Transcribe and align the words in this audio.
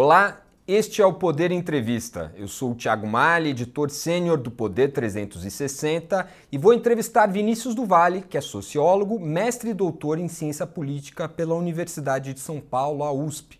Olá, 0.00 0.42
este 0.68 1.02
é 1.02 1.04
o 1.04 1.12
Poder 1.12 1.50
Entrevista. 1.50 2.32
Eu 2.36 2.46
sou 2.46 2.70
o 2.70 2.74
Thiago 2.76 3.04
Mali, 3.04 3.50
editor 3.50 3.90
sênior 3.90 4.38
do 4.38 4.48
Poder 4.48 4.92
360, 4.92 6.24
e 6.52 6.56
vou 6.56 6.72
entrevistar 6.72 7.26
Vinícius 7.26 7.74
do 7.74 7.84
Vale, 7.84 8.22
que 8.22 8.38
é 8.38 8.40
sociólogo, 8.40 9.18
mestre 9.18 9.70
e 9.70 9.74
doutor 9.74 10.20
em 10.20 10.28
ciência 10.28 10.64
política 10.64 11.28
pela 11.28 11.56
Universidade 11.56 12.32
de 12.32 12.38
São 12.38 12.60
Paulo, 12.60 13.02
a 13.02 13.10
USP. 13.10 13.58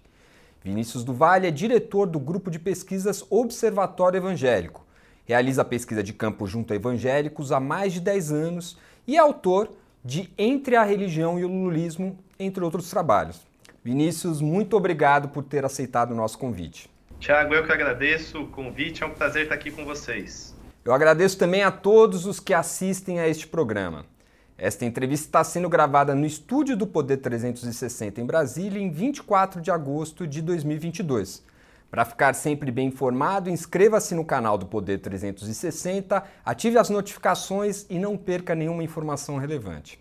Vinícius 0.62 1.02
do 1.02 1.12
Vale 1.12 1.48
é 1.48 1.50
diretor 1.50 2.06
do 2.06 2.20
grupo 2.20 2.52
de 2.52 2.60
pesquisas 2.60 3.24
Observatório 3.28 4.18
Evangélico. 4.18 4.86
Realiza 5.24 5.64
pesquisa 5.64 6.04
de 6.04 6.12
campo 6.12 6.46
junto 6.46 6.72
a 6.72 6.76
evangélicos 6.76 7.50
há 7.50 7.58
mais 7.58 7.92
de 7.92 8.00
10 8.00 8.30
anos 8.30 8.78
e 9.08 9.16
é 9.16 9.18
autor 9.18 9.72
de 10.04 10.32
Entre 10.38 10.76
a 10.76 10.84
Religião 10.84 11.36
e 11.36 11.44
o 11.44 11.48
Lulismo, 11.48 12.16
entre 12.38 12.62
outros 12.62 12.88
trabalhos. 12.88 13.47
Vinícius, 13.84 14.40
muito 14.40 14.76
obrigado 14.76 15.28
por 15.28 15.42
ter 15.42 15.64
aceitado 15.64 16.12
o 16.12 16.14
nosso 16.14 16.38
convite. 16.38 16.90
Tiago, 17.18 17.54
eu 17.54 17.64
que 17.64 17.72
agradeço 17.72 18.42
o 18.42 18.46
convite, 18.48 19.02
é 19.02 19.06
um 19.06 19.10
prazer 19.10 19.44
estar 19.44 19.54
aqui 19.54 19.70
com 19.70 19.84
vocês. 19.84 20.54
Eu 20.84 20.92
agradeço 20.92 21.36
também 21.36 21.62
a 21.62 21.70
todos 21.70 22.26
os 22.26 22.40
que 22.40 22.54
assistem 22.54 23.20
a 23.20 23.28
este 23.28 23.46
programa. 23.46 24.06
Esta 24.56 24.84
entrevista 24.84 25.26
está 25.26 25.44
sendo 25.44 25.68
gravada 25.68 26.14
no 26.14 26.26
estúdio 26.26 26.76
do 26.76 26.86
Poder 26.86 27.18
360 27.18 28.20
em 28.20 28.26
Brasília 28.26 28.80
em 28.80 28.90
24 28.90 29.60
de 29.60 29.70
agosto 29.70 30.26
de 30.26 30.42
2022. 30.42 31.44
Para 31.90 32.04
ficar 32.04 32.34
sempre 32.34 32.70
bem 32.70 32.88
informado, 32.88 33.48
inscreva-se 33.48 34.14
no 34.14 34.24
canal 34.24 34.58
do 34.58 34.66
Poder 34.66 34.98
360, 34.98 36.22
ative 36.44 36.76
as 36.76 36.90
notificações 36.90 37.86
e 37.88 37.98
não 37.98 38.16
perca 38.16 38.54
nenhuma 38.54 38.82
informação 38.82 39.38
relevante. 39.38 39.98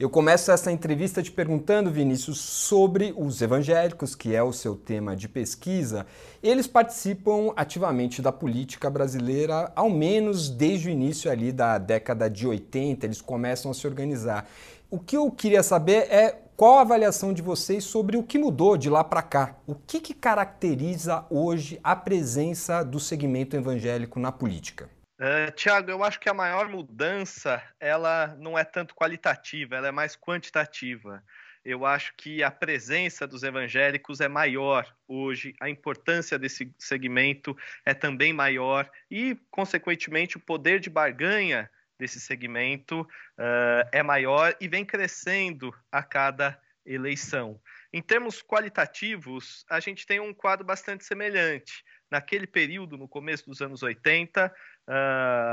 Eu 0.00 0.08
começo 0.08 0.50
essa 0.50 0.72
entrevista 0.72 1.22
te 1.22 1.30
perguntando, 1.30 1.90
Vinícius, 1.90 2.40
sobre 2.40 3.12
os 3.18 3.42
evangélicos, 3.42 4.14
que 4.14 4.34
é 4.34 4.42
o 4.42 4.50
seu 4.50 4.74
tema 4.74 5.14
de 5.14 5.28
pesquisa. 5.28 6.06
Eles 6.42 6.66
participam 6.66 7.52
ativamente 7.54 8.22
da 8.22 8.32
política 8.32 8.88
brasileira, 8.88 9.70
ao 9.76 9.90
menos 9.90 10.48
desde 10.48 10.88
o 10.88 10.90
início 10.90 11.30
ali 11.30 11.52
da 11.52 11.76
década 11.76 12.30
de 12.30 12.46
80, 12.46 13.04
eles 13.04 13.20
começam 13.20 13.70
a 13.70 13.74
se 13.74 13.86
organizar. 13.86 14.48
O 14.90 14.98
que 14.98 15.18
eu 15.18 15.30
queria 15.30 15.62
saber 15.62 16.10
é 16.10 16.34
qual 16.56 16.78
a 16.78 16.80
avaliação 16.80 17.34
de 17.34 17.42
vocês 17.42 17.84
sobre 17.84 18.16
o 18.16 18.22
que 18.22 18.38
mudou 18.38 18.78
de 18.78 18.88
lá 18.88 19.04
para 19.04 19.20
cá? 19.20 19.56
O 19.66 19.74
que, 19.74 20.00
que 20.00 20.14
caracteriza 20.14 21.26
hoje 21.28 21.78
a 21.84 21.94
presença 21.94 22.82
do 22.82 22.98
segmento 22.98 23.54
evangélico 23.54 24.18
na 24.18 24.32
política? 24.32 24.88
Uh, 25.20 25.52
Tiago, 25.52 25.90
eu 25.90 26.02
acho 26.02 26.18
que 26.18 26.30
a 26.30 26.34
maior 26.34 26.66
mudança 26.66 27.62
ela 27.78 28.34
não 28.38 28.58
é 28.58 28.64
tanto 28.64 28.94
qualitativa, 28.94 29.76
ela 29.76 29.88
é 29.88 29.90
mais 29.90 30.16
quantitativa. 30.16 31.22
Eu 31.62 31.84
acho 31.84 32.14
que 32.16 32.42
a 32.42 32.50
presença 32.50 33.26
dos 33.26 33.42
evangélicos 33.42 34.22
é 34.22 34.28
maior 34.28 34.90
hoje, 35.06 35.54
a 35.60 35.68
importância 35.68 36.38
desse 36.38 36.74
segmento 36.78 37.54
é 37.84 37.92
também 37.92 38.32
maior 38.32 38.90
e, 39.10 39.36
consequentemente, 39.50 40.38
o 40.38 40.40
poder 40.40 40.80
de 40.80 40.88
barganha 40.88 41.70
desse 41.98 42.18
segmento 42.18 43.02
uh, 43.02 43.86
é 43.92 44.02
maior 44.02 44.56
e 44.58 44.66
vem 44.68 44.86
crescendo 44.86 45.70
a 45.92 46.02
cada 46.02 46.58
eleição. 46.86 47.60
Em 47.92 48.00
termos 48.00 48.40
qualitativos, 48.42 49.64
a 49.68 49.80
gente 49.80 50.06
tem 50.06 50.20
um 50.20 50.32
quadro 50.32 50.64
bastante 50.64 51.04
semelhante. 51.04 51.84
Naquele 52.10 52.46
período, 52.46 52.96
no 52.96 53.08
começo 53.08 53.46
dos 53.46 53.60
anos 53.60 53.82
80, 53.82 54.52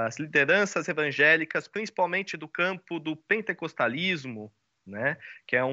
as 0.06 0.18
lideranças 0.18 0.88
evangélicas, 0.88 1.68
principalmente 1.68 2.38
do 2.38 2.48
campo 2.48 3.00
do 3.00 3.16
pentecostalismo, 3.16 4.52
né, 4.86 5.18
que 5.46 5.56
é 5.56 5.64
um, 5.64 5.70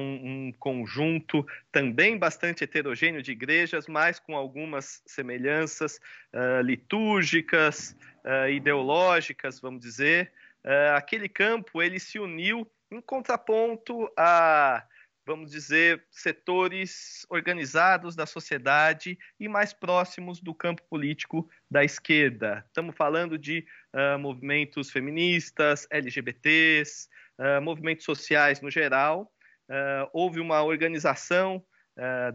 um, 0.47 0.53
conjunto 0.59 1.45
também 1.71 2.17
bastante 2.17 2.65
heterogêneo 2.65 3.21
de 3.21 3.31
igrejas, 3.31 3.87
mas 3.87 4.19
com 4.19 4.35
algumas 4.35 5.01
semelhanças 5.05 6.01
uh, 6.33 6.61
litúrgicas, 6.61 7.95
uh, 8.25 8.49
ideológicas, 8.49 9.61
vamos 9.61 9.79
dizer. 9.79 10.33
Uh, 10.65 10.95
aquele 10.95 11.29
campo 11.29 11.81
ele 11.81 11.97
se 11.97 12.19
uniu 12.19 12.69
em 12.91 12.99
contraponto 12.99 14.11
a 14.17 14.85
vamos 15.25 15.51
dizer, 15.51 16.05
setores 16.11 17.25
organizados 17.29 18.15
da 18.15 18.25
sociedade 18.25 19.17
e 19.39 19.47
mais 19.47 19.73
próximos 19.73 20.39
do 20.39 20.53
campo 20.53 20.83
político 20.87 21.49
da 21.69 21.83
esquerda. 21.83 22.63
Estamos 22.67 22.95
falando 22.95 23.37
de 23.37 23.65
uh, 23.93 24.19
movimentos 24.19 24.91
feministas, 24.91 25.87
LGBTs, 25.89 27.07
uh, 27.39 27.43
ah, 27.43 27.61
movimentos 27.61 28.05
sociais 28.05 28.61
no 28.61 28.69
geral. 28.69 29.31
Uh, 29.67 30.07
houve 30.13 30.39
uma 30.39 30.61
organização 30.63 31.65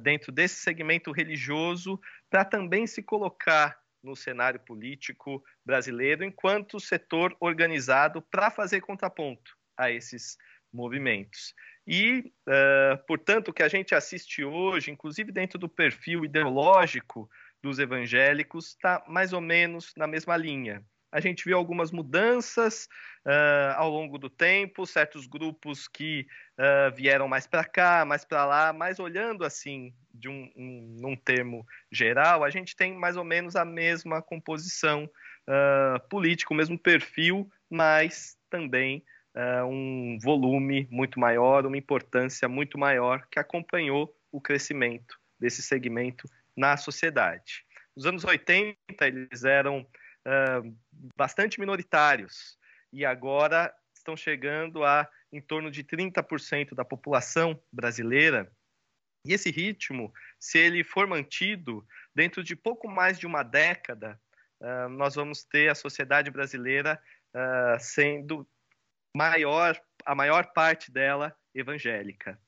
dentro 0.02 0.32
desse 0.32 0.54
segmento 0.54 1.12
religioso 1.12 2.00
para 2.30 2.46
também 2.46 2.86
se 2.86 3.02
colocar 3.02 3.78
no 4.02 4.16
cenário 4.16 4.58
político 4.58 5.44
brasileiro 5.62 6.24
enquanto 6.24 6.80
setor 6.80 7.36
organizado 7.38 8.22
para 8.22 8.50
fazer 8.50 8.80
contraponto 8.80 9.54
a 9.76 9.90
esses 9.90 10.38
movimentos. 10.72 11.54
E, 11.86 12.32
uh, 12.46 13.04
portanto, 13.06 13.48
o 13.48 13.52
que 13.52 13.62
a 13.62 13.68
gente 13.68 13.94
assiste 13.94 14.44
hoje, 14.44 14.90
inclusive 14.90 15.32
dentro 15.32 15.58
do 15.58 15.68
perfil 15.68 16.24
ideológico 16.24 17.28
dos 17.62 17.78
evangélicos, 17.78 18.68
está 18.68 19.02
mais 19.08 19.32
ou 19.32 19.40
menos 19.40 19.92
na 19.96 20.06
mesma 20.06 20.36
linha. 20.36 20.84
A 21.12 21.18
gente 21.20 21.44
viu 21.44 21.56
algumas 21.56 21.90
mudanças 21.90 22.88
uh, 23.26 23.74
ao 23.74 23.90
longo 23.90 24.16
do 24.16 24.30
tempo, 24.30 24.86
certos 24.86 25.26
grupos 25.26 25.88
que 25.88 26.24
uh, 26.56 26.94
vieram 26.94 27.26
mais 27.26 27.48
para 27.48 27.64
cá, 27.64 28.04
mais 28.04 28.24
para 28.24 28.44
lá, 28.46 28.72
mas 28.72 29.00
olhando 29.00 29.44
assim, 29.44 29.92
de 30.14 30.28
um, 30.28 30.48
um, 30.56 30.96
num 31.00 31.16
termo 31.16 31.66
geral, 31.90 32.44
a 32.44 32.50
gente 32.50 32.76
tem 32.76 32.94
mais 32.94 33.16
ou 33.16 33.24
menos 33.24 33.56
a 33.56 33.64
mesma 33.64 34.22
composição 34.22 35.10
política, 36.08 36.54
o 36.54 36.56
mesmo 36.56 36.78
perfil, 36.78 37.50
mas 37.68 38.38
também 38.48 39.02
uh, 39.34 39.64
um 39.64 40.18
volume 40.20 40.88
muito 40.90 41.18
maior, 41.18 41.66
uma 41.66 41.76
importância 41.76 42.48
muito 42.48 42.78
maior 42.78 43.26
que 43.30 43.38
acompanhou 43.38 44.14
o 44.32 44.40
crescimento 44.40 45.18
desse 45.38 45.62
segmento 45.62 46.28
na 46.56 46.76
sociedade. 46.76 47.64
Nos 47.96 48.06
anos 48.06 48.24
80, 48.24 48.76
eles 49.02 49.44
eram 49.44 49.80
uh, 49.80 50.76
bastante 51.16 51.58
minoritários 51.58 52.58
e 52.92 53.04
agora 53.04 53.72
estão 53.94 54.16
chegando 54.16 54.84
a 54.84 55.08
em 55.32 55.40
torno 55.40 55.70
de 55.70 55.84
30% 55.84 56.74
da 56.74 56.84
população 56.84 57.60
brasileira. 57.72 58.50
E 59.24 59.32
esse 59.32 59.48
ritmo, 59.48 60.12
se 60.40 60.58
ele 60.58 60.82
for 60.82 61.06
mantido, 61.06 61.86
dentro 62.12 62.42
de 62.42 62.56
pouco 62.56 62.88
mais 62.88 63.16
de 63.16 63.26
uma 63.26 63.44
década, 63.44 64.20
uh, 64.60 64.88
nós 64.88 65.14
vamos 65.14 65.44
ter 65.44 65.68
a 65.70 65.74
sociedade 65.74 66.30
brasileira 66.30 67.00
sendo 67.78 68.44
maior, 69.16 69.80
a 70.04 70.14
maior 70.14 70.52
parte 70.52 70.90
dela 70.90 71.34
evangélica, 71.54 72.38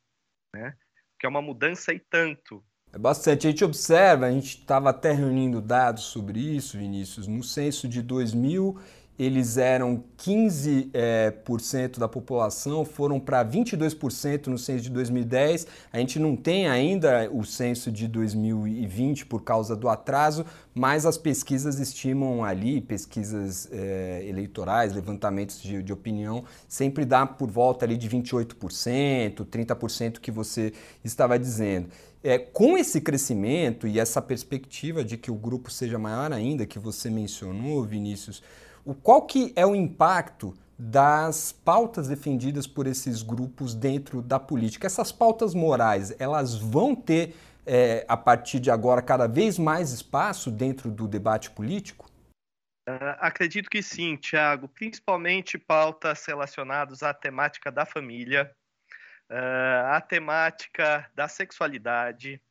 né? 0.55 0.77
Que 1.19 1.27
é 1.27 1.29
uma 1.29 1.43
mudança 1.43 1.93
e 1.93 1.99
tanto. 1.99 2.65
É 2.93 2.99
bastante. 2.99 3.47
A 3.47 3.51
gente 3.51 3.65
observa, 3.65 4.27
a 4.27 4.31
gente 4.31 4.59
estava 4.59 4.91
até 4.91 5.13
reunindo 5.13 5.61
dados 5.61 6.05
sobre 6.05 6.39
isso, 6.39 6.77
Vinícius, 6.77 7.27
no 7.27 7.43
censo 7.43 7.89
de 7.89 8.03
2000 8.03 8.79
eles 9.19 9.57
eram 9.57 10.03
15% 10.19 10.91
é, 10.95 11.31
por 11.31 11.61
cento 11.61 12.01
da 12.01 12.09
população, 12.09 12.85
foram 12.85 13.21
para 13.21 13.45
22% 13.45 14.47
no 14.47 14.59
censo 14.59 14.85
de 14.85 14.91
2010. 14.91 15.67
A 15.93 15.99
gente 15.99 16.19
não 16.19 16.35
tem 16.35 16.67
ainda 16.67 17.31
o 17.31 17.45
censo 17.45 17.93
de 17.93 18.09
2020 18.09 19.27
por 19.27 19.43
causa 19.43 19.77
do 19.77 19.89
atraso, 19.89 20.47
mas 20.75 21.05
as 21.05 21.19
pesquisas 21.19 21.79
estimam 21.79 22.43
ali, 22.43 22.81
pesquisas 22.81 23.69
é, 23.71 24.25
eleitorais, 24.27 24.95
levantamentos 24.95 25.61
de, 25.61 25.83
de, 25.83 25.93
opinião, 25.93 26.45
sempre 26.67 27.05
dá 27.05 27.27
por 27.27 27.51
volta 27.51 27.85
ali 27.85 27.97
de 27.97 28.09
28%, 28.09 29.45
30% 29.45 30.21
que 30.21 30.31
você 30.31 30.73
estava 31.05 31.39
dizendo. 31.39 31.89
É, 32.25 32.39
com 32.39 32.79
esse 32.79 33.01
crescimento 33.01 33.87
e 33.87 33.99
essa 33.99 34.23
perspectiva 34.23 35.05
de 35.05 35.17
que 35.17 35.31
o 35.31 35.35
grupo 35.35 35.71
seja 35.71 35.99
maior 35.99 36.33
ainda, 36.33 36.65
que 36.65 36.79
você 36.79 37.11
mencionou, 37.11 37.85
Vinícius, 37.85 38.43
o, 38.85 38.95
qual 38.95 39.23
que 39.23 39.53
é 39.57 39.65
o 39.65 39.75
impacto 39.75 40.57
das 40.79 41.53
pautas 41.53 42.09
defendidas 42.09 42.67
por 42.67 42.87
esses 42.87 43.23
grupos 43.23 43.75
dentro 43.75 44.21
da 44.21 44.39
política? 44.39 44.87
Essas 44.87 45.13
pautas 45.13 45.55
morais, 45.55 46.15
elas 46.19 46.57
vão 46.57 46.95
ter, 46.95 47.37
é, 47.65 48.05
a 48.09 48.17
partir 48.17 48.59
de 48.59 48.71
agora, 48.71 49.01
cada 49.01 49.27
vez 49.27 49.59
mais 49.59 49.93
espaço 49.93 50.51
dentro 50.51 50.91
do 50.91 51.07
debate 51.07 51.51
político? 51.51 52.11
Uh, 52.89 53.15
acredito 53.21 53.71
que 53.71 53.81
sim, 53.81 54.17
Tiago, 54.17 54.67
principalmente 54.67 55.57
pautas 55.57 56.25
relacionadas 56.27 57.05
à 57.05 57.15
temática 57.15 57.71
da 57.71 57.87
família, 57.87 58.53
uh, 59.31 59.87
à 59.93 60.01
temática 60.01 61.09
da 61.15 61.29
sexualidade, 61.29 62.43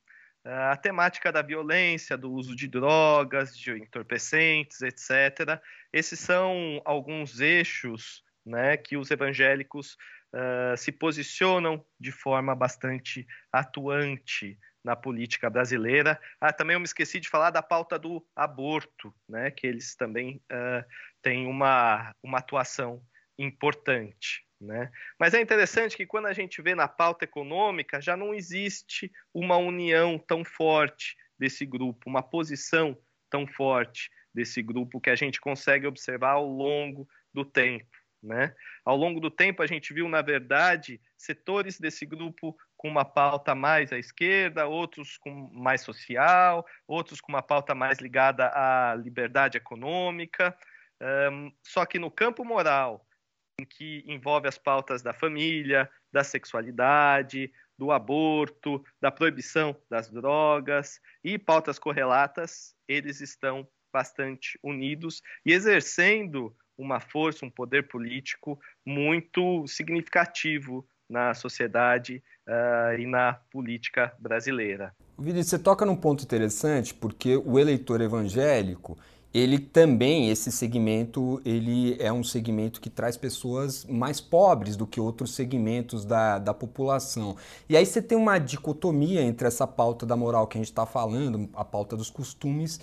a 0.44 0.76
temática 0.76 1.32
da 1.32 1.42
violência, 1.42 2.18
do 2.18 2.32
uso 2.32 2.56
de 2.56 2.68
drogas, 2.68 3.56
de 3.56 3.72
entorpecentes, 3.72 4.82
etc. 4.82 5.62
Esses 5.94 6.20
são 6.20 6.82
alguns 6.84 7.40
eixos 7.40 8.24
né, 8.46 8.76
que 8.78 8.98
os 8.98 9.12
evangélicos 9.12 9.96
uh, 10.34 10.76
se 10.76 10.92
posicionam 10.92 11.86
de 12.00 12.12
forma 12.12 12.56
bastante 12.56 13.28
atuante 13.52 14.58
na 14.84 14.96
política 14.96 15.50
brasileira. 15.50 16.20
Ah, 16.40 16.52
também 16.52 16.74
eu 16.74 16.80
me 16.80 16.86
esqueci 16.86 17.20
de 17.20 17.30
falar 17.30 17.52
da 17.52 17.62
pauta 17.62 18.00
do 18.00 18.26
aborto, 18.36 19.14
né, 19.30 19.52
que 19.52 19.68
eles 19.68 19.96
também 19.96 20.42
uh, 20.52 20.84
têm 21.22 21.46
uma, 21.46 22.16
uma 22.24 22.40
atuação 22.40 23.04
importante. 23.38 24.44
Né? 24.62 24.92
Mas 25.20 25.34
é 25.34 25.42
interessante 25.42 25.98
que 25.98 26.06
quando 26.06 26.28
a 26.28 26.34
gente 26.34 26.62
vê 26.62 26.76
na 26.76 26.88
pauta 26.88 27.26
econômica, 27.26 28.00
já 28.00 28.16
não 28.16 28.32
existe 28.32 29.12
uma 29.34 29.58
união 29.58 30.20
tão 30.20 30.46
forte 30.46 31.18
desse 31.38 31.66
grupo, 31.66 32.08
uma 32.08 32.22
posição 32.22 32.96
tão 33.28 33.48
forte 33.48 34.12
desse 34.32 34.62
grupo 34.62 35.02
que 35.02 35.10
a 35.10 35.16
gente 35.16 35.42
consegue 35.42 35.88
observar 35.88 36.34
ao 36.34 36.46
longo 36.46 37.10
do 37.34 37.44
tempo. 37.44 37.90
Né? 38.22 38.54
Ao 38.86 38.96
longo 38.96 39.20
do 39.20 39.32
tempo, 39.32 39.64
a 39.64 39.68
gente 39.68 39.96
viu, 39.96 40.08
na 40.08 40.22
verdade, 40.22 41.02
setores 41.18 41.80
desse 41.80 42.06
grupo 42.06 42.56
com 42.78 42.88
uma 42.88 43.04
pauta 43.04 43.56
mais 43.56 43.92
à 43.92 43.98
esquerda, 43.98 44.68
outros 44.68 45.18
com 45.18 45.50
mais 45.52 45.82
social, 45.82 46.64
outros 46.88 47.20
com 47.20 47.32
uma 47.32 47.42
pauta 47.42 47.74
mais 47.74 47.98
ligada 47.98 48.52
à 48.54 48.94
liberdade 48.94 49.58
econômica. 49.58 50.56
Um, 51.02 51.52
só 51.64 51.84
que 51.84 51.98
no 51.98 52.12
campo 52.12 52.46
moral, 52.46 53.04
que 53.66 54.04
envolve 54.08 54.48
as 54.48 54.58
pautas 54.58 55.02
da 55.02 55.14
família, 55.14 55.90
da 56.12 56.24
sexualidade, 56.24 57.52
do 57.78 57.92
aborto, 57.92 58.84
da 59.02 59.12
proibição 59.12 59.76
das 59.90 60.10
drogas 60.10 61.00
e 61.24 61.40
pautas 61.40 61.80
correlatas, 61.80 62.76
eles 62.88 63.22
estão 63.22 63.68
bastante 63.92 64.60
unidos 64.64 65.22
e 65.46 65.52
exercendo 65.52 66.56
uma 66.78 67.00
força, 67.00 67.46
um 67.46 67.50
poder 67.50 67.88
político 67.88 68.60
muito 68.86 69.66
significativo 69.68 70.88
na 71.10 71.34
sociedade 71.34 72.24
uh, 72.48 73.00
e 73.00 73.06
na 73.06 73.34
política 73.52 74.14
brasileira. 74.20 74.96
Vinícius, 75.18 75.50
você 75.50 75.60
toca 75.60 75.86
num 75.86 75.96
ponto 75.96 76.24
interessante, 76.24 76.94
porque 76.94 77.36
o 77.36 77.60
eleitor 77.60 78.02
evangélico, 78.02 78.98
ele 79.34 79.60
também, 79.60 80.30
esse 80.30 80.52
segmento, 80.52 81.42
ele 81.46 81.96
é 82.00 82.12
um 82.12 82.24
segmento 82.24 82.82
que 82.82 82.90
traz 82.90 83.16
pessoas 83.16 83.86
mais 83.86 84.20
pobres 84.20 84.76
do 84.76 84.86
que 84.86 85.00
outros 85.00 85.34
segmentos 85.34 86.04
da, 86.04 86.38
da 86.38 86.54
população. 86.54 87.38
E 87.70 87.78
aí 87.78 87.86
você 87.86 88.02
tem 88.02 88.18
uma 88.18 88.38
dicotomia 88.38 89.22
entre 89.22 89.48
essa 89.48 89.66
pauta 89.66 90.06
da 90.06 90.18
moral 90.18 90.48
que 90.48 90.58
a 90.58 90.62
gente 90.62 90.72
está 90.72 90.86
falando, 90.86 91.50
a 91.54 91.64
pauta 91.64 91.96
dos 91.96 92.10
costumes, 92.10 92.80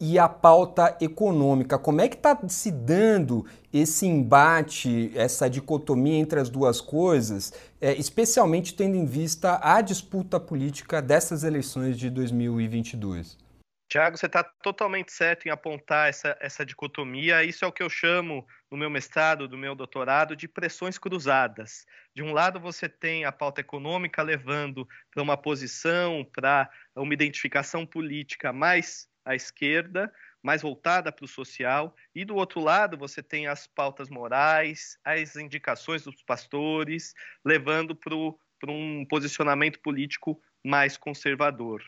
e 0.00 0.18
a 0.18 0.26
pauta 0.26 0.96
econômica. 0.98 1.78
Como 1.78 2.00
é 2.00 2.08
que 2.08 2.16
está 2.16 2.38
se 2.48 2.70
dando 2.70 3.44
esse 3.70 4.06
embate, 4.06 5.12
essa 5.14 5.48
dicotomia 5.50 6.16
entre 6.16 6.40
as 6.40 6.48
duas 6.48 6.80
coisas, 6.80 7.52
é, 7.78 7.92
especialmente 7.92 8.74
tendo 8.74 8.96
em 8.96 9.04
vista 9.04 9.60
a 9.62 9.82
disputa 9.82 10.40
política 10.40 11.02
dessas 11.02 11.44
eleições 11.44 11.98
de 11.98 12.08
2022? 12.08 13.49
Tiago, 13.90 14.16
você 14.16 14.26
está 14.26 14.44
totalmente 14.44 15.10
certo 15.10 15.46
em 15.46 15.50
apontar 15.50 16.08
essa, 16.08 16.36
essa 16.40 16.64
dicotomia. 16.64 17.42
Isso 17.42 17.64
é 17.64 17.68
o 17.68 17.72
que 17.72 17.82
eu 17.82 17.90
chamo, 17.90 18.46
no 18.70 18.78
meu 18.78 18.88
mestrado, 18.88 19.48
do 19.48 19.58
meu 19.58 19.74
doutorado, 19.74 20.36
de 20.36 20.46
pressões 20.46 20.96
cruzadas. 20.96 21.84
De 22.14 22.22
um 22.22 22.32
lado, 22.32 22.60
você 22.60 22.88
tem 22.88 23.24
a 23.24 23.32
pauta 23.32 23.60
econômica 23.60 24.22
levando 24.22 24.86
para 25.10 25.20
uma 25.20 25.36
posição, 25.36 26.24
para 26.24 26.70
uma 26.94 27.12
identificação 27.12 27.84
política 27.84 28.52
mais 28.52 29.08
à 29.24 29.34
esquerda, 29.34 30.12
mais 30.40 30.62
voltada 30.62 31.10
para 31.10 31.24
o 31.24 31.28
social, 31.28 31.92
e 32.14 32.24
do 32.24 32.36
outro 32.36 32.60
lado, 32.60 32.96
você 32.96 33.20
tem 33.20 33.48
as 33.48 33.66
pautas 33.66 34.08
morais, 34.08 34.96
as 35.04 35.34
indicações 35.34 36.04
dos 36.04 36.22
pastores, 36.22 37.12
levando 37.44 37.96
para 37.96 38.70
um 38.70 39.04
posicionamento 39.04 39.80
político 39.80 40.40
mais 40.64 40.96
conservador. 40.96 41.82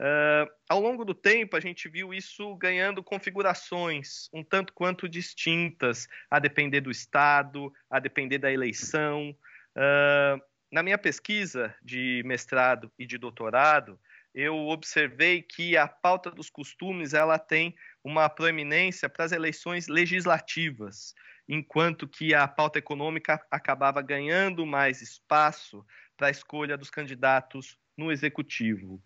Uh, 0.00 0.50
ao 0.68 0.80
longo 0.80 1.04
do 1.04 1.14
tempo, 1.14 1.56
a 1.56 1.60
gente 1.60 1.88
viu 1.88 2.12
isso 2.12 2.56
ganhando 2.56 3.02
configurações 3.02 4.28
um 4.32 4.42
tanto 4.42 4.72
quanto 4.72 5.08
distintas, 5.08 6.08
a 6.30 6.38
depender 6.38 6.80
do 6.80 6.90
Estado, 6.90 7.72
a 7.90 8.00
depender 8.00 8.38
da 8.38 8.50
eleição. 8.50 9.36
Uh, 9.76 10.42
na 10.72 10.82
minha 10.82 10.98
pesquisa 10.98 11.74
de 11.82 12.22
mestrado 12.24 12.90
e 12.98 13.06
de 13.06 13.18
doutorado, 13.18 14.00
eu 14.34 14.56
observei 14.68 15.42
que 15.42 15.76
a 15.76 15.86
pauta 15.86 16.30
dos 16.30 16.48
costumes 16.48 17.12
ela 17.12 17.38
tem 17.38 17.74
uma 18.02 18.28
proeminência 18.30 19.08
para 19.08 19.26
as 19.26 19.32
eleições 19.32 19.88
legislativas, 19.88 21.14
enquanto 21.46 22.08
que 22.08 22.34
a 22.34 22.48
pauta 22.48 22.78
econômica 22.78 23.44
acabava 23.50 24.00
ganhando 24.00 24.64
mais 24.64 25.02
espaço 25.02 25.84
para 26.16 26.28
a 26.28 26.30
escolha 26.30 26.78
dos 26.78 26.88
candidatos 26.88 27.76
no 27.96 28.10
executivo. 28.10 29.02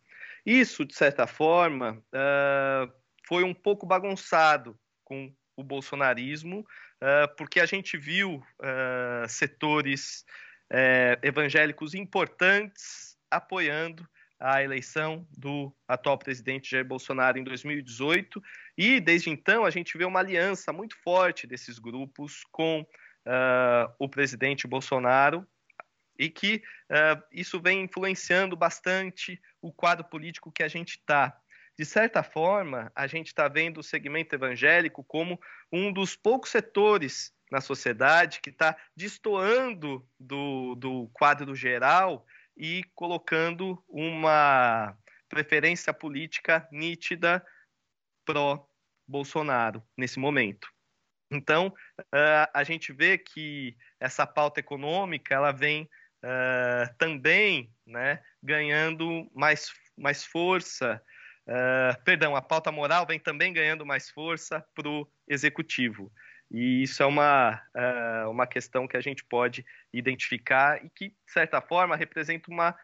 Isso, 0.47 0.85
de 0.85 0.95
certa 0.95 1.27
forma, 1.27 2.01
uh, 2.15 2.93
foi 3.27 3.43
um 3.43 3.53
pouco 3.53 3.85
bagunçado 3.85 4.79
com 5.03 5.35
o 5.57 5.65
bolsonarismo, 5.65 6.61
uh, 6.61 7.35
porque 7.37 7.59
a 7.59 7.67
gente 7.67 7.99
viu 7.99 8.37
uh, 8.37 9.29
setores 9.29 10.25
evangélicos 11.23 11.95
importantes 11.95 13.17
apoiando 13.31 14.05
a 14.39 14.65
eleição 14.65 15.25
do 15.31 15.73
atual 15.87 16.19
presidente 16.19 16.73
Jair 16.73 16.85
Bolsonaro 16.85 17.39
em 17.39 17.45
2018 17.45 18.43
e 18.77 18.99
desde 18.99 19.31
então 19.31 19.65
a 19.65 19.71
gente 19.71 19.97
vê 19.97 20.05
uma 20.05 20.19
aliança 20.19 20.73
muito 20.73 20.97
forte 21.05 21.47
desses 21.47 21.79
grupos 21.79 22.43
com 22.51 22.85
o 24.01 24.09
presidente 24.09 24.67
Bolsonaro 24.67 25.47
e 26.19 26.31
que 26.31 26.63
uh, 26.91 27.23
isso 27.31 27.61
vem 27.61 27.83
influenciando 27.83 28.57
bastante 28.57 29.41
o 29.61 29.73
quadro 29.73 30.05
político 30.05 30.53
que 30.53 30.63
a 30.63 30.69
gente 30.69 30.99
está. 30.99 31.39
De 31.79 31.85
certa 31.85 32.23
forma, 32.23 32.91
a 32.95 33.07
gente 33.07 33.27
está 33.27 33.49
vendo 33.49 33.79
o 33.79 33.83
segmento 33.83 34.35
evangélico 34.35 35.05
como 35.05 35.39
um 35.71 35.93
dos 35.93 36.17
poucos 36.17 36.51
setores 36.51 37.35
na 37.51 37.61
sociedade 37.61 38.41
que 38.41 38.51
está 38.51 38.77
destoando 38.97 40.09
do, 40.19 40.75
do 40.75 41.09
quadro 41.13 41.55
geral 41.55 42.27
e 42.57 42.83
colocando 42.95 43.83
uma 43.89 44.97
preferência 45.29 45.93
política 45.93 46.67
nítida 46.73 47.45
pró-Bolsonaro 48.25 49.83
nesse 49.97 50.19
momento. 50.19 50.69
Então, 51.31 51.69
uh, 52.01 52.49
a 52.55 52.65
gente 52.65 52.93
vê 52.93 53.19
que 53.19 53.76
essa 54.00 54.26
pauta 54.26 54.61
econômica 54.61 55.35
ela 55.35 55.52
vem 55.52 55.88
uh, 56.26 56.95
também 56.99 57.71
né, 57.87 58.21
ganhando 58.42 59.30
mais, 59.35 59.73
mais 59.97 60.25
força. 60.25 61.00
Uh, 61.47 62.02
perdão, 62.04 62.35
a 62.35 62.42
pauta 62.42 62.73
moral 62.73 63.06
vem 63.06 63.21
também 63.21 63.52
ganhando 63.52 63.87
mais 63.87 64.11
força 64.11 64.64
para 64.75 64.88
o 64.88 65.09
executivo. 65.28 66.12
E 66.50 66.83
isso 66.83 67.02
é 67.02 67.06
uma, 67.06 67.61
uh, 67.75 68.30
uma 68.30 68.47
questão 68.47 68.87
que 68.87 68.97
a 68.97 69.00
gente 69.00 69.25
pode 69.25 69.64
identificar 69.92 70.85
e 70.85 70.90
que, 70.90 71.09
de 71.09 71.33
certa 71.33 71.61
forma, 71.61 71.97
representa 71.97 72.50
uma, 72.50 72.76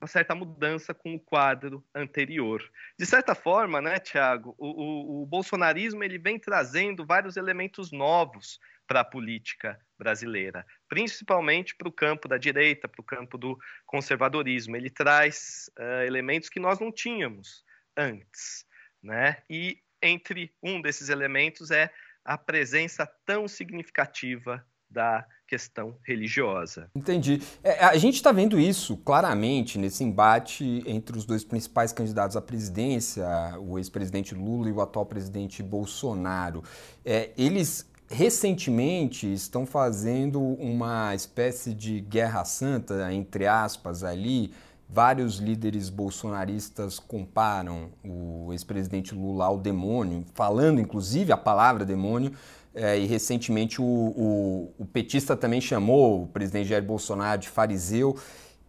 uma 0.00 0.06
certa 0.06 0.34
mudança 0.34 0.94
com 0.94 1.14
o 1.14 1.20
quadro 1.20 1.84
anterior. 1.94 2.62
De 2.98 3.04
certa 3.04 3.34
forma, 3.34 3.80
né, 3.80 3.98
Tiago, 3.98 4.54
o, 4.58 4.68
o, 4.68 5.22
o 5.22 5.26
bolsonarismo 5.26 6.02
ele 6.02 6.18
vem 6.18 6.38
trazendo 6.38 7.04
vários 7.04 7.36
elementos 7.36 7.92
novos 7.92 8.58
para 8.86 9.00
a 9.00 9.04
política 9.04 9.78
brasileira, 9.98 10.64
principalmente 10.88 11.74
para 11.74 11.88
o 11.88 11.92
campo 11.92 12.28
da 12.28 12.38
direita, 12.38 12.88
para 12.88 13.00
o 13.00 13.04
campo 13.04 13.36
do 13.36 13.58
conservadorismo. 13.84 14.76
Ele 14.76 14.88
traz 14.88 15.70
uh, 15.78 16.06
elementos 16.06 16.48
que 16.48 16.60
nós 16.60 16.78
não 16.78 16.92
tínhamos 16.92 17.64
antes, 17.96 18.64
né? 19.02 19.38
E 19.50 19.78
entre 20.00 20.54
um 20.62 20.80
desses 20.80 21.08
elementos 21.08 21.70
é 21.70 21.90
a 22.24 22.38
presença 22.38 23.06
tão 23.26 23.48
significativa 23.48 24.64
da 24.90 25.26
questão 25.46 25.98
religiosa. 26.06 26.90
Entendi. 26.94 27.42
É, 27.62 27.84
a 27.84 27.96
gente 27.96 28.16
está 28.16 28.32
vendo 28.32 28.58
isso 28.58 28.96
claramente 28.98 29.78
nesse 29.78 30.04
embate 30.04 30.82
entre 30.86 31.16
os 31.16 31.24
dois 31.24 31.44
principais 31.44 31.92
candidatos 31.92 32.36
à 32.36 32.42
presidência, 32.42 33.26
o 33.58 33.78
ex-presidente 33.78 34.34
Lula 34.34 34.68
e 34.68 34.72
o 34.72 34.80
atual 34.80 35.06
presidente 35.06 35.62
Bolsonaro. 35.62 36.62
É, 37.04 37.30
eles 37.36 37.87
recentemente 38.10 39.30
estão 39.32 39.66
fazendo 39.66 40.40
uma 40.40 41.14
espécie 41.14 41.74
de 41.74 42.00
guerra 42.00 42.44
santa, 42.44 43.12
entre 43.12 43.46
aspas, 43.46 44.02
ali. 44.02 44.52
Vários 44.90 45.36
líderes 45.36 45.90
bolsonaristas 45.90 46.98
comparam 46.98 47.90
o 48.02 48.48
ex-presidente 48.52 49.14
Lula 49.14 49.44
ao 49.44 49.58
demônio, 49.58 50.24
falando 50.32 50.80
inclusive 50.80 51.30
a 51.30 51.36
palavra 51.36 51.84
demônio, 51.84 52.32
é, 52.74 52.98
e 52.98 53.04
recentemente 53.04 53.82
o, 53.82 53.84
o, 53.84 54.72
o, 54.78 54.86
petista 54.86 55.36
também 55.36 55.60
chamou 55.60 56.22
o 56.22 56.26
presidente 56.28 56.68
Jair 56.68 56.82
Bolsonaro 56.82 57.40
de 57.40 57.48
fariseu. 57.48 58.16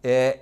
É, 0.04 0.40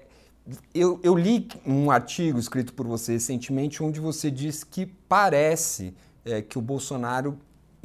eu, 0.73 0.99
eu, 1.03 1.15
li 1.15 1.47
um 1.65 1.91
artigo 1.91 2.39
escrito 2.39 2.73
por 2.73 2.87
você 2.87 3.13
recentemente 3.13 3.83
onde 3.83 3.99
você 3.99 4.31
diz 4.31 4.63
que 4.63 4.85
parece 4.85 5.93
é, 6.25 6.41
que 6.41 6.57
o 6.57 6.61
Bolsonaro 6.61 7.37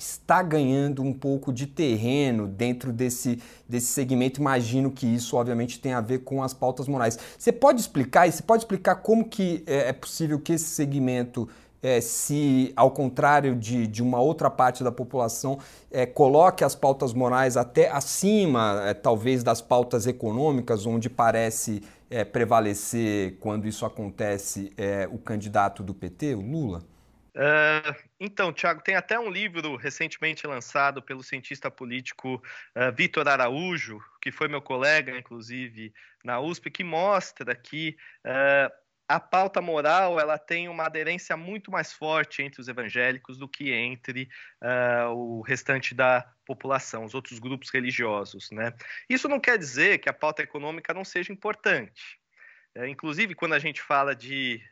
está 0.03 0.43
ganhando 0.43 1.03
um 1.03 1.13
pouco 1.13 1.53
de 1.53 1.67
terreno 1.67 2.47
dentro 2.47 2.93
desse, 2.93 3.41
desse 3.69 3.87
segmento. 3.87 4.41
Imagino 4.41 4.91
que 4.91 5.07
isso, 5.07 5.37
obviamente, 5.37 5.81
tem 5.81 5.93
a 5.93 6.01
ver 6.01 6.21
com 6.21 6.43
as 6.43 6.53
pautas 6.53 6.89
morais. 6.89 7.19
Você 7.39 7.53
pode 7.53 7.81
explicar, 7.81 8.27
e 8.27 8.33
você 8.33 8.43
pode 8.43 8.63
explicar 8.63 8.97
como 8.97 9.29
que 9.29 9.63
é, 9.67 9.89
é 9.89 9.93
possível 9.93 10.39
que 10.39 10.53
esse 10.53 10.67
segmento 10.67 11.49
é, 11.83 12.01
se, 12.01 12.73
ao 12.77 12.91
contrário 12.93 13.57
de, 13.57 13.87
de 13.87 14.03
uma 14.03 14.21
outra 14.21 14.49
parte 14.49 14.85
da 14.85 14.93
população, 14.93 15.59
é, 15.91 16.07
coloque 16.07 16.63
as 16.63 16.75
pautas 16.75 17.13
morais 17.13 17.57
até 17.57 17.91
acima, 17.91 18.83
é, 18.87 18.95
talvez, 18.95 19.43
das 19.43 19.61
pautas 19.61 20.07
econômicas, 20.07 20.87
onde 20.87 21.11
parece 21.11 21.83
é, 22.09 22.25
prevalecer, 22.25 23.37
quando 23.41 23.67
isso 23.67 23.85
acontece, 23.85 24.73
é, 24.77 25.09
o 25.11 25.19
candidato 25.19 25.83
do 25.83 25.93
PT, 25.93 26.35
o 26.35 26.41
Lula? 26.41 26.92
Uh, 27.35 27.95
então, 28.21 28.53
Tiago, 28.53 28.83
tem 28.83 28.95
até 28.95 29.19
um 29.19 29.31
livro 29.31 29.77
recentemente 29.77 30.47
lançado 30.47 31.03
pelo 31.03 31.23
cientista 31.23 31.71
político 31.71 32.43
uh, 32.77 32.95
Vitor 32.95 33.27
Araújo, 33.27 34.01
que 34.21 34.31
foi 34.31 34.49
meu 34.49 34.61
colega, 34.61 35.17
inclusive, 35.17 35.95
na 36.23 36.41
USP, 36.41 36.71
que 36.71 36.85
mostra 36.85 37.55
que 37.55 37.97
uh, 38.27 38.83
a 39.09 39.21
pauta 39.21 39.61
moral 39.61 40.19
ela 40.19 40.39
tem 40.39 40.69
uma 40.69 40.87
aderência 40.87 41.37
muito 41.37 41.71
mais 41.71 41.93
forte 41.93 42.43
entre 42.43 42.61
os 42.61 42.69
evangélicos 42.69 43.37
do 43.37 43.49
que 43.49 43.71
entre 43.73 44.29
uh, 44.63 45.11
o 45.11 45.43
restante 45.43 45.95
da 45.95 46.27
população, 46.47 47.05
os 47.05 47.15
outros 47.15 47.39
grupos 47.39 47.71
religiosos. 47.71 48.51
Né? 48.51 48.73
Isso 49.09 49.29
não 49.29 49.41
quer 49.41 49.59
dizer 49.59 49.99
que 49.99 50.09
a 50.09 50.15
pauta 50.15 50.43
econômica 50.43 50.95
não 50.95 51.05
seja 51.05 51.33
importante. 51.33 52.19
É, 52.75 52.89
inclusive, 52.89 53.35
quando 53.35 53.53
a 53.53 53.59
gente 53.59 53.83
fala 53.83 54.17
de, 54.17 54.63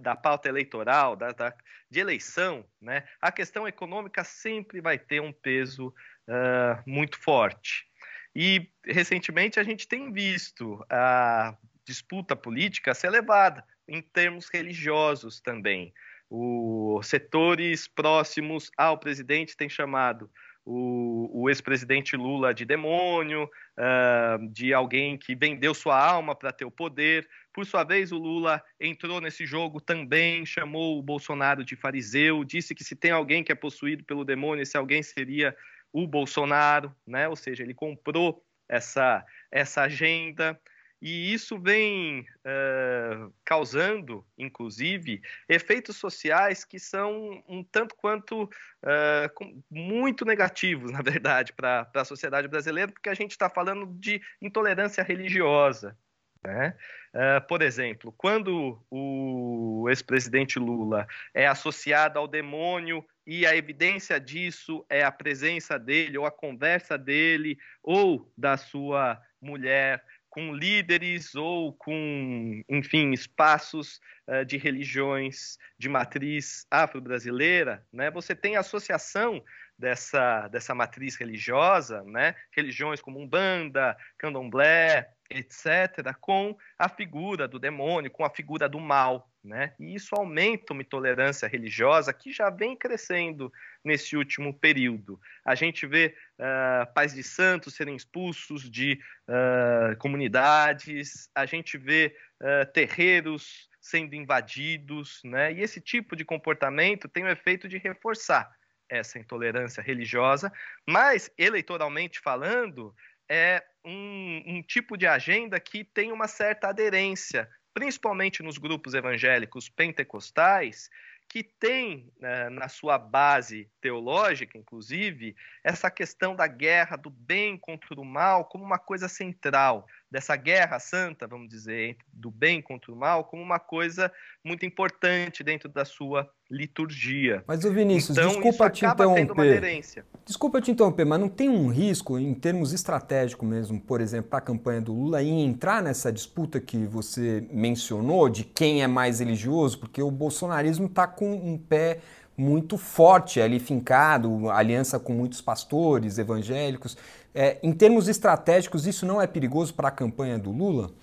da 0.00 0.16
pauta 0.16 0.48
eleitoral, 0.48 1.16
da, 1.16 1.32
da, 1.32 1.54
de 1.90 2.00
eleição, 2.00 2.64
né, 2.80 3.04
a 3.20 3.30
questão 3.30 3.66
econômica 3.66 4.24
sempre 4.24 4.80
vai 4.80 4.98
ter 4.98 5.20
um 5.20 5.32
peso 5.32 5.88
uh, 5.88 6.82
muito 6.86 7.18
forte. 7.18 7.86
E, 8.34 8.68
recentemente, 8.84 9.60
a 9.60 9.62
gente 9.62 9.86
tem 9.86 10.10
visto 10.12 10.84
a 10.88 11.54
disputa 11.84 12.34
política 12.34 12.94
ser 12.94 13.10
levada 13.10 13.64
em 13.86 14.00
termos 14.00 14.48
religiosos 14.48 15.40
também. 15.40 15.92
Os 16.30 17.06
setores 17.06 17.86
próximos 17.86 18.70
ao 18.78 18.98
presidente 18.98 19.56
têm 19.56 19.68
chamado 19.68 20.30
o, 20.64 21.28
o 21.32 21.48
ex-presidente 21.48 22.16
Lula 22.16 22.54
de 22.54 22.64
demônio, 22.64 23.44
uh, 23.44 24.48
de 24.48 24.72
alguém 24.72 25.18
que 25.18 25.34
vendeu 25.34 25.74
sua 25.74 25.98
alma 25.98 26.34
para 26.34 26.52
ter 26.52 26.64
o 26.64 26.70
poder. 26.70 27.28
Por 27.52 27.66
sua 27.66 27.84
vez, 27.84 28.12
o 28.12 28.18
Lula 28.18 28.62
entrou 28.80 29.20
nesse 29.20 29.44
jogo 29.44 29.80
também, 29.80 30.46
chamou 30.46 30.98
o 30.98 31.02
Bolsonaro 31.02 31.64
de 31.64 31.76
fariseu, 31.76 32.44
disse 32.44 32.74
que 32.74 32.84
se 32.84 32.94
tem 32.94 33.10
alguém 33.10 33.42
que 33.42 33.52
é 33.52 33.56
possuído 33.56 34.04
pelo 34.04 34.24
demônio, 34.24 34.62
esse 34.62 34.76
alguém 34.76 35.02
seria 35.02 35.54
o 35.92 36.06
Bolsonaro, 36.06 36.94
né? 37.06 37.28
Ou 37.28 37.36
seja, 37.36 37.62
ele 37.62 37.74
comprou 37.74 38.42
essa, 38.68 39.24
essa 39.50 39.82
agenda. 39.82 40.58
E 41.02 41.34
isso 41.34 41.58
vem 41.58 42.20
uh, 42.20 43.34
causando, 43.44 44.24
inclusive, 44.38 45.20
efeitos 45.48 45.96
sociais 45.96 46.64
que 46.64 46.78
são 46.78 47.42
um 47.48 47.64
tanto 47.64 47.96
quanto 47.96 48.44
uh, 48.44 49.62
muito 49.68 50.24
negativos, 50.24 50.92
na 50.94 51.02
verdade, 51.02 51.52
para 51.54 51.90
a 51.92 52.04
sociedade 52.04 52.46
brasileira, 52.46 52.92
porque 52.92 53.08
a 53.08 53.14
gente 53.14 53.32
está 53.32 53.50
falando 53.50 53.84
de 53.98 54.22
intolerância 54.40 55.02
religiosa. 55.02 55.98
Né? 56.40 56.72
Uh, 57.12 57.46
por 57.48 57.62
exemplo, 57.62 58.14
quando 58.16 58.80
o 58.88 59.86
ex-presidente 59.88 60.56
Lula 60.60 61.08
é 61.34 61.48
associado 61.48 62.16
ao 62.16 62.28
demônio 62.28 63.04
e 63.26 63.44
a 63.44 63.56
evidência 63.56 64.20
disso 64.20 64.86
é 64.88 65.02
a 65.02 65.10
presença 65.10 65.76
dele, 65.80 66.16
ou 66.16 66.26
a 66.26 66.30
conversa 66.30 66.96
dele, 66.96 67.58
ou 67.82 68.32
da 68.36 68.56
sua 68.56 69.20
mulher 69.40 70.04
com 70.32 70.54
líderes 70.54 71.34
ou 71.34 71.74
com, 71.74 72.62
enfim, 72.66 73.12
espaços 73.12 74.00
uh, 74.26 74.44
de 74.44 74.56
religiões 74.56 75.58
de 75.78 75.88
matriz 75.88 76.66
afro-brasileira, 76.70 77.84
né? 77.92 78.10
Você 78.10 78.34
tem 78.34 78.56
associação 78.56 79.42
dessa, 79.78 80.48
dessa 80.48 80.74
matriz 80.74 81.16
religiosa, 81.16 82.02
né? 82.04 82.34
Religiões 82.54 83.00
como 83.00 83.20
Umbanda, 83.20 83.96
Candomblé, 84.16 85.08
etc., 85.28 86.14
com 86.20 86.56
a 86.78 86.88
figura 86.88 87.48
do 87.48 87.58
demônio, 87.58 88.10
com 88.10 88.24
a 88.24 88.30
figura 88.30 88.68
do 88.68 88.78
mal. 88.78 89.28
Né? 89.42 89.72
E 89.80 89.96
isso 89.96 90.14
aumenta 90.14 90.72
uma 90.72 90.82
intolerância 90.82 91.48
religiosa 91.48 92.12
que 92.12 92.30
já 92.30 92.48
vem 92.48 92.76
crescendo 92.76 93.52
nesse 93.84 94.16
último 94.16 94.54
período. 94.54 95.20
A 95.44 95.56
gente 95.56 95.84
vê 95.84 96.14
uh, 96.38 96.92
pais 96.94 97.12
de 97.12 97.24
santos 97.24 97.74
serem 97.74 97.96
expulsos 97.96 98.70
de 98.70 99.00
uh, 99.26 99.96
comunidades, 99.98 101.28
a 101.34 101.44
gente 101.44 101.76
vê 101.76 102.16
uh, 102.40 102.70
terreiros 102.72 103.68
sendo 103.82 104.14
invadidos, 104.14 105.20
né? 105.24 105.52
e 105.52 105.60
esse 105.60 105.80
tipo 105.80 106.14
de 106.14 106.24
comportamento 106.24 107.08
tem 107.08 107.24
o 107.24 107.28
efeito 107.28 107.68
de 107.68 107.78
reforçar 107.78 108.48
essa 108.88 109.18
intolerância 109.18 109.82
religiosa, 109.82 110.52
mas 110.86 111.28
eleitoralmente 111.36 112.20
falando, 112.20 112.94
é 113.28 113.64
um, 113.84 114.42
um 114.46 114.62
tipo 114.62 114.96
de 114.96 115.06
agenda 115.06 115.58
que 115.58 115.82
tem 115.82 116.12
uma 116.12 116.28
certa 116.28 116.68
aderência, 116.68 117.48
principalmente 117.74 118.42
nos 118.42 118.58
grupos 118.58 118.94
evangélicos 118.94 119.68
pentecostais, 119.68 120.88
que 121.28 121.42
tem 121.42 122.12
né, 122.20 122.50
na 122.50 122.68
sua 122.68 122.98
base 122.98 123.66
teológica, 123.80 124.58
inclusive, 124.58 125.34
essa 125.64 125.90
questão 125.90 126.36
da 126.36 126.46
guerra 126.46 126.96
do 126.96 127.08
bem 127.08 127.56
contra 127.56 127.98
o 127.98 128.04
mal 128.04 128.44
como 128.44 128.62
uma 128.62 128.78
coisa 128.78 129.08
central, 129.08 129.86
dessa 130.12 130.36
guerra 130.36 130.78
santa, 130.78 131.26
vamos 131.26 131.48
dizer, 131.48 131.96
do 132.12 132.30
bem 132.30 132.60
contra 132.60 132.92
o 132.92 132.94
mal, 132.96 133.24
como 133.24 133.42
uma 133.42 133.58
coisa 133.58 134.12
muito 134.44 134.66
importante 134.66 135.42
dentro 135.42 135.70
da 135.70 135.86
sua 135.86 136.28
liturgia. 136.50 137.42
Mas 137.46 137.64
o 137.64 137.72
Vinícius, 137.72 138.18
então, 138.18 138.28
desculpa 138.28 138.68
te 138.68 138.84
interromper. 138.84 139.82
Desculpa 140.26 140.60
te 140.60 140.70
interromper, 140.70 141.06
mas 141.06 141.18
não 141.18 141.30
tem 141.30 141.48
um 141.48 141.68
risco 141.68 142.18
em 142.18 142.34
termos 142.34 142.74
estratégicos 142.74 143.48
mesmo, 143.48 143.80
por 143.80 144.02
exemplo, 144.02 144.28
para 144.28 144.40
a 144.40 144.42
campanha 144.42 144.82
do 144.82 144.92
Lula 144.92 145.22
em 145.22 145.46
entrar 145.46 145.82
nessa 145.82 146.12
disputa 146.12 146.60
que 146.60 146.84
você 146.84 147.48
mencionou 147.50 148.28
de 148.28 148.44
quem 148.44 148.82
é 148.82 148.86
mais 148.86 149.20
religioso, 149.20 149.78
porque 149.78 150.02
o 150.02 150.10
bolsonarismo 150.10 150.88
está 150.88 151.06
com 151.06 151.32
um 151.32 151.56
pé 151.56 152.00
muito 152.36 152.76
forte 152.76 153.40
ali 153.40 153.58
fincado, 153.58 154.50
aliança 154.50 154.98
com 154.98 155.12
muitos 155.12 155.40
pastores 155.40 156.18
evangélicos. 156.18 156.96
É, 157.34 157.58
em 157.62 157.72
termos 157.72 158.08
estratégicos, 158.08 158.86
isso 158.86 159.06
não 159.06 159.20
é 159.20 159.26
perigoso 159.26 159.74
para 159.74 159.88
a 159.88 159.92
campanha 159.92 160.38
do 160.38 160.50
Lula? 160.50 160.94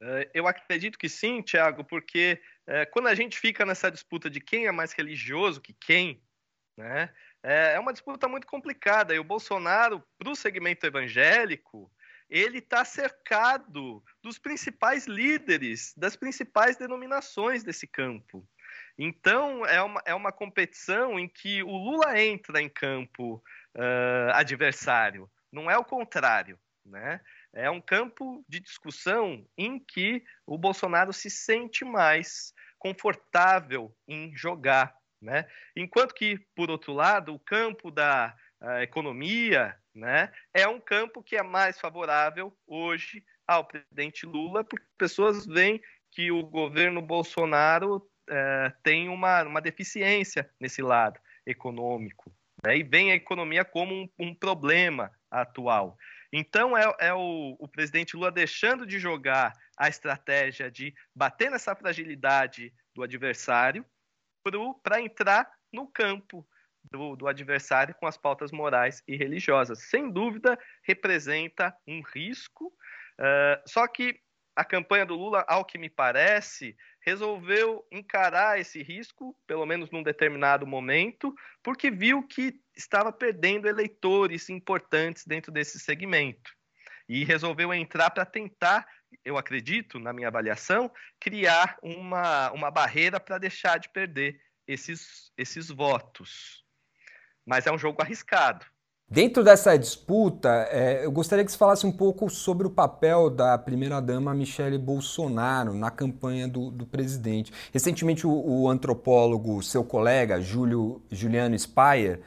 É, 0.00 0.30
eu 0.32 0.46
acredito 0.46 0.98
que 0.98 1.08
sim, 1.08 1.42
Tiago, 1.42 1.84
porque 1.84 2.40
é, 2.66 2.86
quando 2.86 3.08
a 3.08 3.14
gente 3.14 3.38
fica 3.38 3.66
nessa 3.66 3.90
disputa 3.90 4.30
de 4.30 4.40
quem 4.40 4.66
é 4.66 4.72
mais 4.72 4.92
religioso 4.92 5.60
que 5.60 5.74
quem, 5.74 6.22
né, 6.76 7.12
é, 7.42 7.74
é 7.74 7.80
uma 7.80 7.92
disputa 7.92 8.28
muito 8.28 8.46
complicada. 8.46 9.14
E 9.14 9.18
o 9.18 9.24
Bolsonaro, 9.24 10.02
para 10.18 10.30
o 10.30 10.36
segmento 10.36 10.86
evangélico, 10.86 11.90
ele 12.30 12.58
está 12.58 12.84
cercado 12.84 14.02
dos 14.22 14.38
principais 14.38 15.06
líderes, 15.06 15.94
das 15.96 16.14
principais 16.14 16.76
denominações 16.76 17.64
desse 17.64 17.86
campo. 17.86 18.46
Então, 18.98 19.64
é 19.64 19.80
uma, 19.80 20.02
é 20.04 20.14
uma 20.14 20.32
competição 20.32 21.18
em 21.18 21.28
que 21.28 21.62
o 21.62 21.70
Lula 21.70 22.20
entra 22.20 22.60
em 22.60 22.68
campo 22.68 23.42
uh, 23.76 24.32
adversário, 24.34 25.30
não 25.52 25.70
é 25.70 25.76
o 25.76 25.84
contrário. 25.84 26.58
Né? 26.84 27.20
É 27.52 27.70
um 27.70 27.80
campo 27.80 28.44
de 28.48 28.60
discussão 28.60 29.46
em 29.56 29.78
que 29.78 30.24
o 30.46 30.56
Bolsonaro 30.56 31.12
se 31.12 31.30
sente 31.30 31.84
mais 31.84 32.54
confortável 32.78 33.94
em 34.06 34.34
jogar. 34.34 34.96
Né? 35.20 35.46
Enquanto 35.76 36.14
que, 36.14 36.38
por 36.54 36.70
outro 36.70 36.92
lado, 36.92 37.34
o 37.34 37.38
campo 37.38 37.90
da 37.90 38.34
economia 38.82 39.76
né, 39.94 40.32
é 40.52 40.66
um 40.66 40.80
campo 40.80 41.22
que 41.22 41.36
é 41.36 41.42
mais 41.42 41.78
favorável 41.78 42.56
hoje 42.66 43.24
ao 43.46 43.64
presidente 43.64 44.26
Lula, 44.26 44.64
porque 44.64 44.86
pessoas 44.96 45.46
veem 45.46 45.80
que 46.10 46.30
o 46.30 46.42
governo 46.42 47.00
Bolsonaro 47.00 48.08
é, 48.28 48.72
tem 48.82 49.08
uma, 49.08 49.42
uma 49.44 49.60
deficiência 49.60 50.50
nesse 50.60 50.82
lado 50.82 51.18
econômico. 51.46 52.32
Né? 52.64 52.78
E 52.78 52.82
vem 52.82 53.12
a 53.12 53.14
economia 53.14 53.64
como 53.64 53.94
um, 53.94 54.08
um 54.18 54.34
problema 54.34 55.10
atual. 55.30 55.96
Então, 56.32 56.76
é, 56.76 56.84
é 57.00 57.14
o, 57.14 57.56
o, 57.58 57.68
presidente 57.68 58.16
Lula 58.16 58.30
deixando 58.30 58.86
de 58.86 58.98
jogar 58.98 59.52
a 59.76 59.88
estratégia 59.88 60.70
de 60.70 60.94
bater 61.14 61.50
nessa 61.50 61.74
fragilidade 61.74 62.72
do 62.94 63.02
adversário 63.02 63.84
para 64.82 65.00
entrar 65.00 65.50
no 65.72 65.86
campo 65.86 66.46
do, 66.90 67.16
do, 67.16 67.26
adversário 67.26 67.94
com 67.94 68.06
as 68.06 68.16
pautas 68.16 68.50
morais 68.50 69.02
e 69.06 69.16
religiosas. 69.16 69.82
Sem 69.84 70.10
dúvida, 70.10 70.58
representa 70.82 71.76
um 71.86 72.02
risco, 72.02 72.66
uh, 73.18 73.62
só 73.66 73.86
que 73.86 74.20
a 74.56 74.64
campanha 74.64 75.06
do 75.06 75.14
Lula, 75.14 75.44
ao 75.46 75.64
que 75.64 75.78
me 75.78 75.88
parece, 75.88 76.76
resolveu 77.00 77.86
encarar 77.92 78.58
esse 78.58 78.82
risco, 78.82 79.32
pelo 79.46 79.64
menos 79.64 79.88
num 79.90 80.02
determinado 80.02 80.66
momento, 80.66 81.32
porque 81.62 81.90
viu 81.90 82.26
que 82.26 82.60
estava 82.78 83.12
perdendo 83.12 83.66
eleitores 83.66 84.48
importantes 84.48 85.26
dentro 85.26 85.50
desse 85.50 85.80
segmento 85.80 86.52
e 87.08 87.24
resolveu 87.24 87.74
entrar 87.74 88.10
para 88.10 88.24
tentar, 88.24 88.86
eu 89.24 89.36
acredito, 89.36 89.98
na 89.98 90.12
minha 90.12 90.28
avaliação, 90.28 90.90
criar 91.18 91.76
uma, 91.82 92.52
uma 92.52 92.70
barreira 92.70 93.18
para 93.18 93.38
deixar 93.38 93.78
de 93.78 93.88
perder 93.88 94.40
esses, 94.66 95.32
esses 95.36 95.68
votos. 95.68 96.62
Mas 97.44 97.66
é 97.66 97.72
um 97.72 97.78
jogo 97.78 98.00
arriscado. 98.00 98.64
Dentro 99.10 99.42
dessa 99.42 99.74
disputa, 99.78 100.68
é, 100.70 101.06
eu 101.06 101.10
gostaria 101.10 101.42
que 101.42 101.50
você 101.50 101.56
falasse 101.56 101.86
um 101.86 101.92
pouco 101.92 102.28
sobre 102.28 102.66
o 102.66 102.70
papel 102.70 103.30
da 103.30 103.56
primeira-dama 103.56 104.34
Michele 104.34 104.76
Bolsonaro 104.76 105.72
na 105.72 105.90
campanha 105.90 106.46
do, 106.46 106.70
do 106.70 106.84
presidente. 106.84 107.50
Recentemente, 107.72 108.26
o, 108.26 108.30
o, 108.30 108.68
antropólogo, 108.68 109.62
seu 109.62 109.82
colega, 109.82 110.42
Juliano 110.42 111.58
Speyer, 111.58 112.20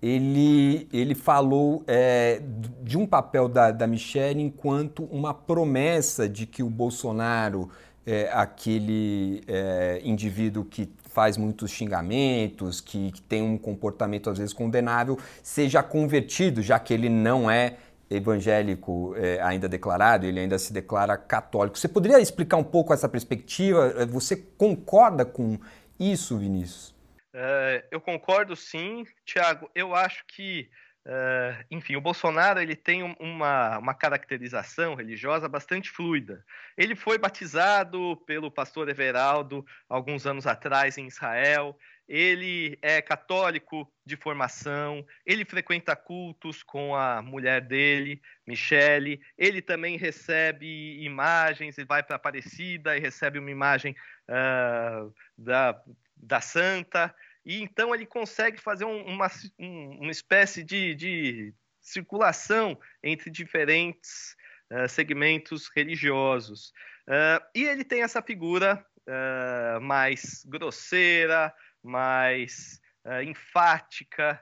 ele, 0.00 0.88
ele 0.92 1.14
falou 1.14 1.82
é, 1.86 2.40
de 2.82 2.96
um 2.96 3.06
papel 3.06 3.48
da, 3.48 3.70
da 3.70 3.86
Michelle 3.86 4.40
enquanto 4.40 5.04
uma 5.04 5.34
promessa 5.34 6.28
de 6.28 6.46
que 6.46 6.62
o 6.62 6.70
Bolsonaro, 6.70 7.68
é, 8.06 8.30
aquele 8.32 9.42
é, 9.48 10.00
indivíduo 10.04 10.64
que 10.64 10.88
faz 11.04 11.36
muitos 11.36 11.72
xingamentos, 11.72 12.80
que, 12.80 13.10
que, 13.10 13.20
tem 13.22 13.42
um 13.42 13.58
comportamento 13.58 14.30
às 14.30 14.38
vezes 14.38 14.52
condenável, 14.52 15.18
seja 15.42 15.82
convertido, 15.82 16.62
já 16.62 16.78
que 16.78 16.94
ele 16.94 17.08
não 17.08 17.50
é 17.50 17.76
evangélico 18.08 19.14
é, 19.16 19.40
ainda 19.42 19.68
declarado, 19.68 20.26
ele 20.26 20.38
ainda 20.38 20.58
se 20.58 20.72
declara 20.72 21.16
católico. 21.16 21.76
Você 21.76 21.88
poderia 21.88 22.20
explicar 22.20 22.56
um 22.56 22.64
pouco 22.64 22.94
essa 22.94 23.08
perspectiva? 23.08 24.06
Você 24.06 24.36
concorda 24.36 25.24
com 25.24 25.58
isso, 25.98 26.38
Vinícius? 26.38 26.97
Uh, 27.38 27.86
eu 27.92 28.00
concordo 28.00 28.56
sim, 28.56 29.06
Tiago. 29.24 29.70
Eu 29.72 29.94
acho 29.94 30.24
que, 30.26 30.68
uh, 31.06 31.64
enfim, 31.70 31.94
o 31.94 32.00
Bolsonaro 32.00 32.60
ele 32.60 32.74
tem 32.74 33.04
uma, 33.04 33.78
uma 33.78 33.94
caracterização 33.94 34.96
religiosa 34.96 35.48
bastante 35.48 35.88
fluida. 35.88 36.44
Ele 36.76 36.96
foi 36.96 37.16
batizado 37.16 38.16
pelo 38.26 38.50
pastor 38.50 38.88
Everaldo 38.88 39.64
alguns 39.88 40.26
anos 40.26 40.48
atrás 40.48 40.98
em 40.98 41.06
Israel. 41.06 41.78
Ele 42.08 42.76
é 42.82 43.00
católico 43.00 43.88
de 44.04 44.16
formação, 44.16 45.06
ele 45.24 45.44
frequenta 45.44 45.94
cultos 45.94 46.64
com 46.64 46.96
a 46.96 47.22
mulher 47.22 47.60
dele, 47.60 48.20
Michele. 48.44 49.20
Ele 49.36 49.62
também 49.62 49.96
recebe 49.96 51.04
imagens, 51.04 51.78
ele 51.78 51.86
vai 51.86 52.02
para 52.02 52.16
Aparecida 52.16 52.96
e 52.96 53.00
recebe 53.00 53.38
uma 53.38 53.50
imagem 53.50 53.94
uh, 54.28 55.14
da, 55.36 55.80
da 56.16 56.40
santa. 56.40 57.14
E 57.48 57.62
então 57.62 57.94
ele 57.94 58.04
consegue 58.04 58.60
fazer 58.60 58.84
um, 58.84 59.02
uma, 59.06 59.30
um, 59.58 60.02
uma 60.02 60.10
espécie 60.10 60.62
de, 60.62 60.94
de, 60.94 61.54
circulação 61.80 62.78
entre 63.02 63.30
diferentes 63.30 64.36
uh, 64.70 64.86
segmentos 64.86 65.70
religiosos. 65.74 66.74
Uh, 67.08 67.42
e 67.54 67.64
ele 67.64 67.84
tem 67.84 68.02
essa 68.02 68.20
figura 68.20 68.84
uh, 69.06 69.80
mais 69.80 70.44
grosseira, 70.44 71.54
mais 71.82 72.78
enfática, 73.24 74.38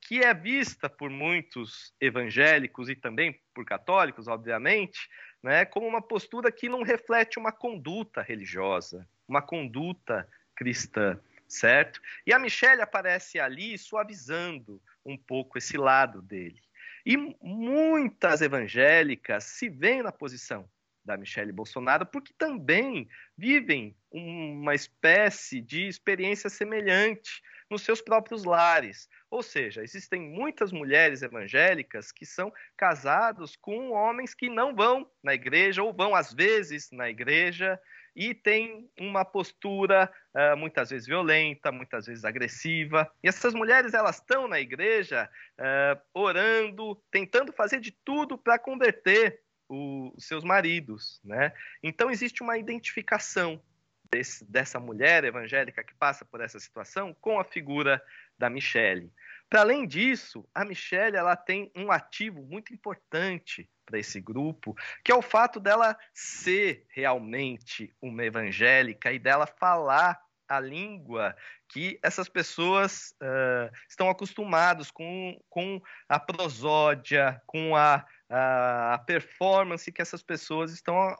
que 0.00 0.22
é 0.22 0.32
vista 0.32 0.88
por 0.88 1.10
muitos 1.10 1.92
evangélicos 2.00 2.88
e 2.88 2.96
também 2.96 3.38
por 3.52 3.62
católicos, 3.66 4.26
obviamente, 4.26 4.98
né, 5.42 5.66
como 5.66 5.86
uma 5.86 6.00
postura 6.00 6.50
que 6.50 6.66
não 6.66 6.82
reflete 6.82 7.38
uma 7.38 7.52
conduta 7.52 8.22
religiosa, 8.22 9.06
uma 9.28 9.42
conduta 9.42 10.26
cristã 10.56 11.20
certo? 11.48 12.00
E 12.26 12.32
a 12.32 12.38
Michelle 12.38 12.82
aparece 12.82 13.40
ali 13.40 13.76
suavizando 13.78 14.80
um 15.04 15.16
pouco 15.16 15.58
esse 15.58 15.76
lado 15.76 16.20
dele. 16.20 16.60
E 17.04 17.16
muitas 17.40 18.42
evangélicas 18.42 19.44
se 19.44 19.68
veem 19.68 20.02
na 20.02 20.12
posição 20.12 20.68
da 21.04 21.16
Michelle 21.16 21.52
Bolsonaro 21.52 22.04
porque 22.04 22.34
também 22.36 23.08
vivem 23.36 23.96
uma 24.12 24.74
espécie 24.74 25.60
de 25.60 25.88
experiência 25.88 26.50
semelhante 26.50 27.42
nos 27.70 27.82
seus 27.82 28.02
próprios 28.02 28.44
lares. 28.44 29.08
Ou 29.30 29.42
seja, 29.42 29.82
existem 29.82 30.20
muitas 30.20 30.70
mulheres 30.70 31.22
evangélicas 31.22 32.12
que 32.12 32.26
são 32.26 32.52
casados 32.76 33.56
com 33.56 33.90
homens 33.90 34.34
que 34.34 34.50
não 34.50 34.74
vão 34.74 35.10
na 35.22 35.34
igreja 35.34 35.82
ou 35.82 35.92
vão 35.92 36.14
às 36.14 36.32
vezes 36.32 36.90
na 36.92 37.08
igreja 37.08 37.80
e 38.18 38.34
tem 38.34 38.90
uma 38.98 39.24
postura 39.24 40.12
uh, 40.34 40.56
muitas 40.56 40.90
vezes 40.90 41.06
violenta, 41.06 41.70
muitas 41.70 42.06
vezes 42.06 42.24
agressiva. 42.24 43.08
E 43.22 43.28
essas 43.28 43.54
mulheres 43.54 43.94
elas 43.94 44.16
estão 44.16 44.48
na 44.48 44.58
igreja 44.58 45.30
uh, 45.56 46.00
orando, 46.12 46.96
tentando 47.12 47.52
fazer 47.52 47.78
de 47.78 47.92
tudo 47.92 48.36
para 48.36 48.58
converter 48.58 49.40
o, 49.68 50.12
os 50.16 50.26
seus 50.26 50.42
maridos, 50.42 51.20
né? 51.22 51.52
Então 51.80 52.10
existe 52.10 52.42
uma 52.42 52.58
identificação 52.58 53.62
desse, 54.10 54.44
dessa 54.50 54.80
mulher 54.80 55.22
evangélica 55.22 55.84
que 55.84 55.94
passa 55.94 56.24
por 56.24 56.40
essa 56.40 56.58
situação 56.58 57.14
com 57.20 57.38
a 57.38 57.44
figura 57.44 58.02
da 58.36 58.50
Michelle. 58.50 59.12
Para 59.48 59.60
além 59.62 59.86
disso, 59.86 60.46
a 60.54 60.64
Michelle 60.64 61.16
ela 61.16 61.34
tem 61.34 61.70
um 61.74 61.90
ativo 61.90 62.42
muito 62.42 62.72
importante 62.74 63.68
para 63.86 63.98
esse 63.98 64.20
grupo, 64.20 64.76
que 65.02 65.10
é 65.10 65.14
o 65.14 65.22
fato 65.22 65.58
dela 65.58 65.98
ser 66.12 66.84
realmente 66.90 67.94
uma 68.02 68.22
evangélica 68.22 69.10
e 69.10 69.18
dela 69.18 69.46
falar 69.46 70.20
a 70.46 70.60
língua 70.60 71.36
que 71.68 71.98
essas 72.02 72.28
pessoas 72.28 73.14
uh, 73.22 73.70
estão 73.88 74.08
acostumados 74.08 74.90
com, 74.90 75.38
com 75.48 75.80
a 76.08 76.18
prosódia, 76.18 77.40
com 77.46 77.76
a, 77.76 78.06
a, 78.28 78.94
a 78.94 78.98
performance 78.98 79.92
que 79.92 80.02
essas 80.02 80.22
pessoas 80.22 80.72
estão 80.72 81.14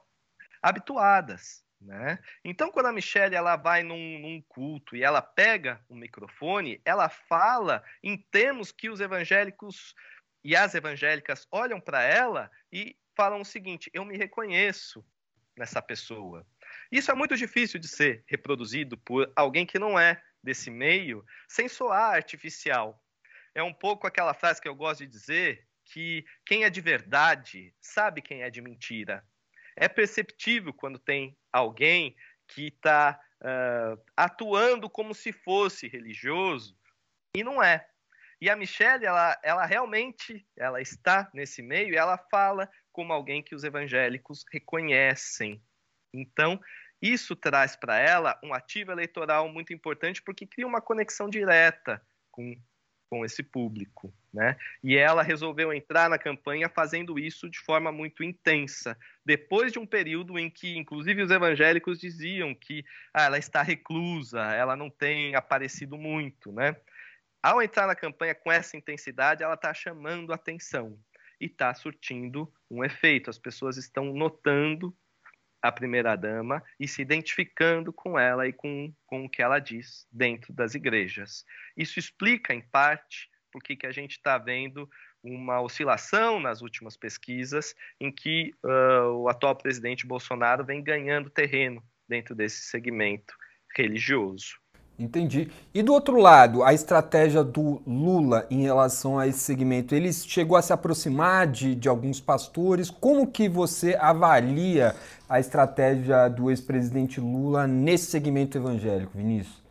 habituadas. 0.62 1.62
Né? 1.80 2.18
Então, 2.44 2.72
quando 2.72 2.86
a 2.86 2.92
Michelle 2.92 3.36
ela 3.36 3.56
vai 3.56 3.82
num, 3.82 4.18
num, 4.18 4.42
culto 4.48 4.96
e 4.96 5.02
ela 5.02 5.22
pega 5.22 5.80
o 5.88 5.94
um 5.94 5.98
microfone, 5.98 6.80
ela 6.84 7.08
fala 7.08 7.84
em 8.02 8.16
termos 8.16 8.72
que 8.72 8.90
os 8.90 9.00
evangélicos 9.00 9.94
e 10.42 10.56
as 10.56 10.74
evangélicas 10.74 11.46
olham 11.52 11.80
para 11.80 12.02
ela 12.02 12.50
e 12.72 12.96
falam 13.16 13.40
o 13.40 13.44
seguinte: 13.44 13.90
eu 13.94 14.04
me 14.04 14.16
reconheço 14.16 15.04
nessa 15.56 15.80
pessoa. 15.80 16.46
Isso 16.90 17.10
é 17.10 17.14
muito 17.14 17.36
difícil 17.36 17.78
de 17.78 17.88
ser 17.88 18.24
reproduzido 18.26 18.96
por 18.98 19.30
alguém 19.36 19.66
que 19.66 19.78
não 19.78 19.98
é 19.98 20.22
desse 20.42 20.70
meio, 20.70 21.24
sem 21.48 21.68
soar 21.68 22.14
artificial. 22.14 23.02
É 23.54 23.62
um 23.62 23.74
pouco 23.74 24.06
aquela 24.06 24.34
frase 24.34 24.60
que 24.60 24.68
eu 24.68 24.74
gosto 24.74 25.00
de 25.00 25.06
dizer 25.06 25.66
que 25.84 26.24
quem 26.44 26.64
é 26.64 26.70
de 26.70 26.80
verdade 26.80 27.74
sabe 27.80 28.22
quem 28.22 28.42
é 28.42 28.50
de 28.50 28.60
mentira. 28.60 29.24
É 29.80 29.88
perceptível 29.88 30.72
quando 30.72 30.98
tem 30.98 31.36
alguém 31.52 32.16
que 32.48 32.68
está 32.68 33.20
uh, 33.40 34.02
atuando 34.16 34.90
como 34.90 35.14
se 35.14 35.32
fosse 35.32 35.86
religioso 35.86 36.76
e 37.34 37.44
não 37.44 37.62
é. 37.62 37.86
E 38.40 38.48
a 38.48 38.56
Michelle, 38.56 39.04
ela, 39.04 39.38
ela 39.42 39.66
realmente, 39.66 40.46
ela 40.56 40.80
está 40.80 41.28
nesse 41.32 41.62
meio 41.62 41.92
e 41.92 41.96
ela 41.96 42.16
fala 42.16 42.70
como 42.92 43.12
alguém 43.12 43.42
que 43.42 43.54
os 43.54 43.64
evangélicos 43.64 44.44
reconhecem. 44.50 45.62
Então, 46.12 46.60
isso 47.00 47.36
traz 47.36 47.76
para 47.76 47.98
ela 47.98 48.38
um 48.42 48.52
ativo 48.52 48.90
eleitoral 48.90 49.48
muito 49.48 49.72
importante 49.72 50.22
porque 50.22 50.46
cria 50.46 50.66
uma 50.66 50.80
conexão 50.80 51.28
direta 51.28 52.04
com, 52.30 52.60
com 53.08 53.24
esse 53.24 53.42
público. 53.42 54.12
Né? 54.32 54.56
E 54.82 54.96
ela 54.96 55.22
resolveu 55.22 55.72
entrar 55.72 56.10
na 56.10 56.18
campanha 56.18 56.68
fazendo 56.68 57.18
isso 57.18 57.48
de 57.48 57.58
forma 57.60 57.90
muito 57.90 58.22
intensa, 58.22 58.96
depois 59.24 59.72
de 59.72 59.78
um 59.78 59.86
período 59.86 60.38
em 60.38 60.50
que, 60.50 60.76
inclusive, 60.76 61.22
os 61.22 61.30
evangélicos 61.30 61.98
diziam 61.98 62.54
que 62.54 62.84
ah, 63.14 63.24
ela 63.24 63.38
está 63.38 63.62
reclusa, 63.62 64.40
ela 64.52 64.76
não 64.76 64.90
tem 64.90 65.34
aparecido 65.34 65.96
muito. 65.96 66.52
Né? 66.52 66.76
Ao 67.42 67.62
entrar 67.62 67.86
na 67.86 67.94
campanha 67.94 68.34
com 68.34 68.52
essa 68.52 68.76
intensidade, 68.76 69.42
ela 69.42 69.54
está 69.54 69.72
chamando 69.72 70.32
atenção 70.32 70.98
e 71.40 71.46
está 71.46 71.72
surtindo 71.72 72.52
um 72.70 72.84
efeito. 72.84 73.30
As 73.30 73.38
pessoas 73.38 73.76
estão 73.76 74.12
notando 74.12 74.94
a 75.62 75.72
primeira-dama 75.72 76.62
e 76.78 76.86
se 76.86 77.02
identificando 77.02 77.92
com 77.92 78.18
ela 78.18 78.46
e 78.46 78.52
com, 78.52 78.92
com 79.06 79.24
o 79.24 79.28
que 79.28 79.42
ela 79.42 79.58
diz 79.58 80.06
dentro 80.10 80.52
das 80.52 80.74
igrejas. 80.74 81.44
Isso 81.76 81.98
explica, 81.98 82.54
em 82.54 82.60
parte, 82.60 83.28
por 83.58 83.76
que 83.76 83.86
a 83.86 83.92
gente 83.92 84.12
está 84.12 84.38
vendo 84.38 84.88
uma 85.22 85.60
oscilação 85.60 86.38
nas 86.38 86.62
últimas 86.62 86.96
pesquisas 86.96 87.74
em 88.00 88.10
que 88.10 88.54
uh, 88.64 89.10
o 89.16 89.28
atual 89.28 89.56
presidente 89.56 90.06
Bolsonaro 90.06 90.64
vem 90.64 90.82
ganhando 90.82 91.30
terreno 91.30 91.82
dentro 92.08 92.34
desse 92.34 92.62
segmento 92.62 93.34
religioso. 93.76 94.58
Entendi. 94.98 95.48
E 95.72 95.80
do 95.80 95.92
outro 95.92 96.16
lado, 96.16 96.64
a 96.64 96.74
estratégia 96.74 97.44
do 97.44 97.80
Lula 97.86 98.48
em 98.50 98.62
relação 98.62 99.16
a 99.16 99.28
esse 99.28 99.38
segmento, 99.38 99.94
ele 99.94 100.12
chegou 100.12 100.56
a 100.56 100.62
se 100.62 100.72
aproximar 100.72 101.46
de, 101.46 101.76
de 101.76 101.88
alguns 101.88 102.20
pastores. 102.20 102.90
Como 102.90 103.30
que 103.30 103.48
você 103.48 103.94
avalia 103.94 104.96
a 105.28 105.38
estratégia 105.38 106.28
do 106.28 106.50
ex-presidente 106.50 107.20
Lula 107.20 107.64
nesse 107.68 108.06
segmento 108.06 108.58
evangélico, 108.58 109.16
Vinícius? 109.16 109.62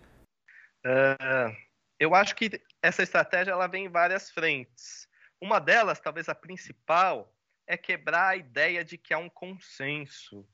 Uh, 0.86 1.54
eu 2.00 2.16
acho 2.16 2.34
que 2.34 2.62
essa 2.88 3.04
estratégia 3.04 3.52
ela 3.52 3.68
vem 3.68 3.86
em 3.86 3.90
várias 3.90 4.32
frentes. 4.32 5.08
Uma 5.42 5.60
delas, 5.60 6.00
talvez 6.00 6.30
a 6.30 6.36
principal, 6.36 7.34
é 7.68 7.76
quebrar 7.76 8.30
a 8.30 8.38
ideia 8.38 8.84
de 8.84 8.98
que 8.98 9.14
há 9.14 9.18
um 9.18 9.30
consenso 9.30 10.48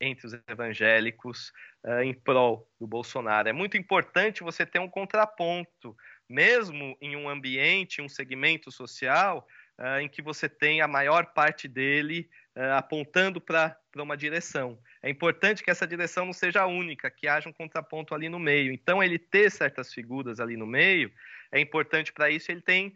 entre 0.00 0.26
os 0.26 0.34
evangélicos 0.46 1.52
uh, 1.84 2.02
em 2.02 2.14
prol 2.14 2.70
do 2.78 2.86
Bolsonaro. 2.86 3.48
É 3.48 3.52
muito 3.52 3.76
importante 3.76 4.44
você 4.44 4.64
ter 4.64 4.78
um 4.78 4.88
contraponto, 4.88 5.96
mesmo 6.28 6.96
em 7.00 7.16
um 7.16 7.28
ambiente, 7.28 8.02
um 8.02 8.08
segmento 8.08 8.70
social 8.70 9.46
uh, 9.78 9.98
em 10.00 10.08
que 10.08 10.22
você 10.22 10.48
tem 10.48 10.80
a 10.80 10.88
maior 10.88 11.26
parte 11.32 11.66
dele 11.66 12.28
uh, 12.56 12.74
apontando 12.74 13.40
para 13.40 13.76
uma 13.96 14.16
direção. 14.16 14.78
É 15.02 15.10
importante 15.10 15.64
que 15.64 15.70
essa 15.70 15.86
direção 15.86 16.26
não 16.26 16.32
seja 16.32 16.66
única, 16.66 17.10
que 17.10 17.26
haja 17.26 17.48
um 17.48 17.52
contraponto 17.52 18.14
ali 18.14 18.28
no 18.28 18.38
meio. 18.38 18.72
Então, 18.72 19.02
ele 19.02 19.18
ter 19.18 19.50
certas 19.50 19.92
figuras 19.92 20.38
ali 20.38 20.56
no 20.56 20.66
meio 20.66 21.10
é 21.52 21.60
importante 21.60 22.12
para 22.12 22.30
isso. 22.30 22.50
Ele 22.50 22.62
tem 22.62 22.94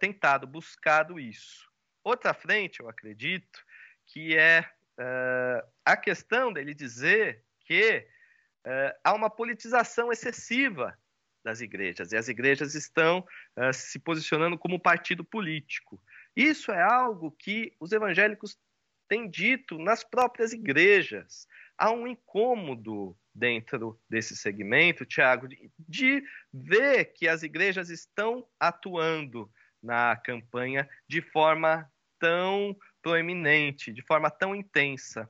tentado, 0.00 0.46
buscado 0.46 1.20
isso. 1.20 1.70
Outra 2.02 2.34
frente, 2.34 2.80
eu 2.80 2.88
acredito, 2.88 3.64
que 4.06 4.36
é 4.36 4.68
uh, 4.98 5.66
a 5.84 5.96
questão 5.96 6.52
dele 6.52 6.74
dizer 6.74 7.42
que 7.60 8.06
uh, 8.66 8.98
há 9.02 9.14
uma 9.14 9.30
politização 9.30 10.12
excessiva 10.12 10.96
das 11.42 11.60
igrejas 11.60 12.12
e 12.12 12.16
as 12.16 12.28
igrejas 12.28 12.74
estão 12.74 13.26
uh, 13.56 13.72
se 13.72 13.98
posicionando 13.98 14.58
como 14.58 14.80
partido 14.80 15.24
político. 15.24 16.00
Isso 16.34 16.70
é 16.72 16.82
algo 16.82 17.30
que 17.32 17.74
os 17.78 17.92
evangélicos 17.92 18.58
têm 19.08 19.28
dito 19.28 19.78
nas 19.78 20.02
próprias 20.02 20.52
igrejas. 20.52 21.46
Há 21.76 21.90
um 21.90 22.06
incômodo 22.06 23.16
dentro 23.34 23.98
desse 24.08 24.36
segmento, 24.36 25.04
Tiago, 25.04 25.48
de, 25.88 26.22
ver 26.52 27.06
que 27.06 27.26
as 27.26 27.42
igrejas 27.42 27.90
estão 27.90 28.46
atuando 28.60 29.50
na 29.82 30.16
campanha 30.16 30.88
de 31.08 31.20
forma 31.20 31.90
tão 32.18 32.76
proeminente, 33.02 33.92
de 33.92 34.02
forma 34.02 34.30
tão 34.30 34.54
intensa. 34.54 35.28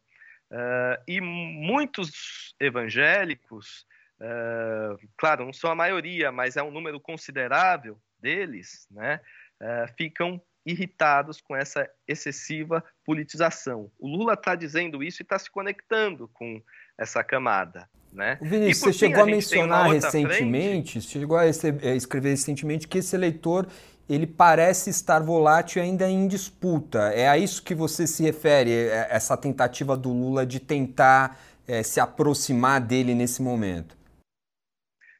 Uh, 0.50 1.02
e 1.08 1.20
muitos 1.20 2.54
evangélicos, 2.60 3.86
uh, 4.20 5.08
claro, 5.16 5.46
não 5.46 5.52
são 5.52 5.70
a 5.70 5.74
maioria, 5.74 6.30
mas 6.30 6.56
é 6.56 6.62
um 6.62 6.70
número 6.70 7.00
considerável 7.00 7.98
deles, 8.20 8.86
né, 8.90 9.20
uh, 9.60 9.92
ficam 9.96 10.40
irritados 10.64 11.40
com 11.40 11.54
essa 11.54 11.90
excessiva 12.06 12.82
politização. 13.04 13.90
O 13.98 14.08
Lula 14.08 14.34
está 14.34 14.54
dizendo 14.54 15.02
isso 15.02 15.20
e 15.20 15.24
está 15.24 15.38
se 15.38 15.50
conectando 15.50 16.28
com 16.28 16.62
essa 16.98 17.22
camada. 17.22 17.88
Né? 18.12 18.38
Vinícius, 18.40 18.78
você 18.78 18.92
chegou 18.92 19.20
a, 19.20 19.24
a 19.24 19.26
mencionar 19.26 19.90
recentemente, 19.90 20.92
frente... 20.92 21.08
chegou 21.08 21.36
a 21.36 21.46
escrever 21.48 22.30
recentemente 22.30 22.86
que 22.86 22.98
esse 22.98 23.16
eleitor 23.16 23.66
ele 24.08 24.26
parece 24.26 24.90
estar 24.90 25.20
volátil 25.20 25.82
ainda 25.82 26.08
em 26.08 26.28
disputa. 26.28 27.10
É 27.12 27.28
a 27.28 27.36
isso 27.38 27.62
que 27.62 27.74
você 27.74 28.06
se 28.06 28.22
refere, 28.22 28.70
é, 28.70 29.08
essa 29.10 29.36
tentativa 29.36 29.96
do 29.96 30.12
Lula 30.12 30.46
de 30.46 30.60
tentar 30.60 31.38
é, 31.66 31.82
se 31.82 31.98
aproximar 32.00 32.80
dele 32.80 33.14
nesse 33.14 33.42
momento? 33.42 33.96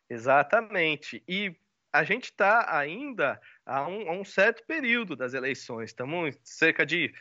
Exatamente. 0.09 1.23
E 1.27 1.57
a 1.93 2.05
gente 2.05 2.25
está 2.25 2.77
ainda 2.77 3.41
a 3.65 3.89
um, 3.89 4.11
a 4.11 4.13
um, 4.13 4.25
certo 4.25 4.63
período 4.67 5.17
das 5.17 5.33
eleições. 5.33 5.91
Estamos 5.91 6.37
cerca 6.43 6.85
de 6.85 7.13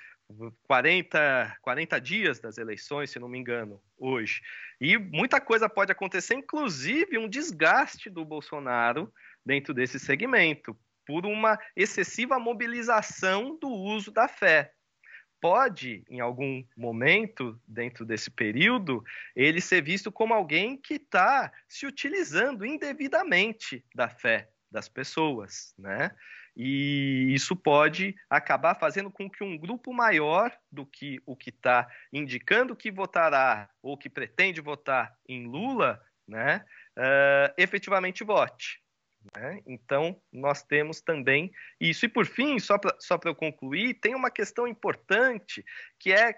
40, 0.64 1.58
40 1.62 2.02
dias 2.02 2.40
das 2.40 2.58
eleições, 2.58 3.12
se 3.12 3.20
não 3.20 3.28
me 3.28 3.38
engano, 3.38 3.82
hoje. 3.98 4.42
E 4.80 4.98
muita 4.98 5.40
coisa 5.40 5.70
pode 5.70 5.92
acontecer, 5.92 6.36
inclusive 6.36 7.18
um 7.18 7.30
desgaste 7.30 8.10
do 8.10 8.26
Bolsonaro 8.26 9.14
dentro 9.46 9.74
desse 9.74 10.00
segmento 10.00 10.78
por 11.06 11.26
uma 11.26 11.60
excessiva 11.76 12.40
mobilização 12.40 13.58
do 13.60 13.70
uso 13.70 14.12
da 14.12 14.28
fé. 14.28 14.74
Pode, 15.42 16.06
em 16.10 16.22
algum 16.22 16.64
momento, 16.78 17.60
dentro 17.68 18.06
desse 18.06 18.32
período, 18.32 19.04
ele 19.36 19.60
ser 19.60 19.82
visto 19.82 20.10
como 20.10 20.34
alguém 20.34 20.78
que 20.78 20.94
está 20.94 21.52
se 21.68 21.86
utilizando 21.86 22.66
indevidamente 22.66 23.84
da 23.94 24.08
fé 24.08 24.50
das 24.72 24.88
pessoas, 24.88 25.76
né? 25.78 26.12
E 26.56 27.34
isso 27.34 27.56
pode 27.56 28.16
acabar 28.30 28.76
fazendo 28.76 29.10
com 29.10 29.30
que 29.30 29.44
um 29.44 29.58
grupo 29.58 29.92
maior 29.92 30.56
do 30.72 30.86
que 30.86 31.20
o 31.26 31.36
que 31.36 31.50
está 31.50 31.88
indicando 32.12 32.76
que 32.76 32.92
votará 32.92 33.70
ou 33.82 33.98
que 33.98 34.10
pretende 34.10 34.62
votar 34.62 35.14
em 35.28 35.48
Lula, 35.48 36.00
né, 36.28 36.64
uh, 36.98 37.54
efetivamente 37.58 38.24
vote. 38.24 38.84
Né? 39.36 39.62
Então, 39.66 40.22
nós 40.32 40.64
temos 40.64 41.02
também 41.02 41.52
isso. 41.80 42.06
E, 42.06 42.10
por 42.10 42.26
fim, 42.26 42.60
só 42.60 42.78
para 42.78 42.96
só 43.00 43.18
eu 43.24 43.36
concluir, 43.36 43.96
tem 43.96 44.16
uma 44.16 44.30
questão 44.30 44.68
importante 44.68 45.64
que 46.00 46.12
é, 46.12 46.36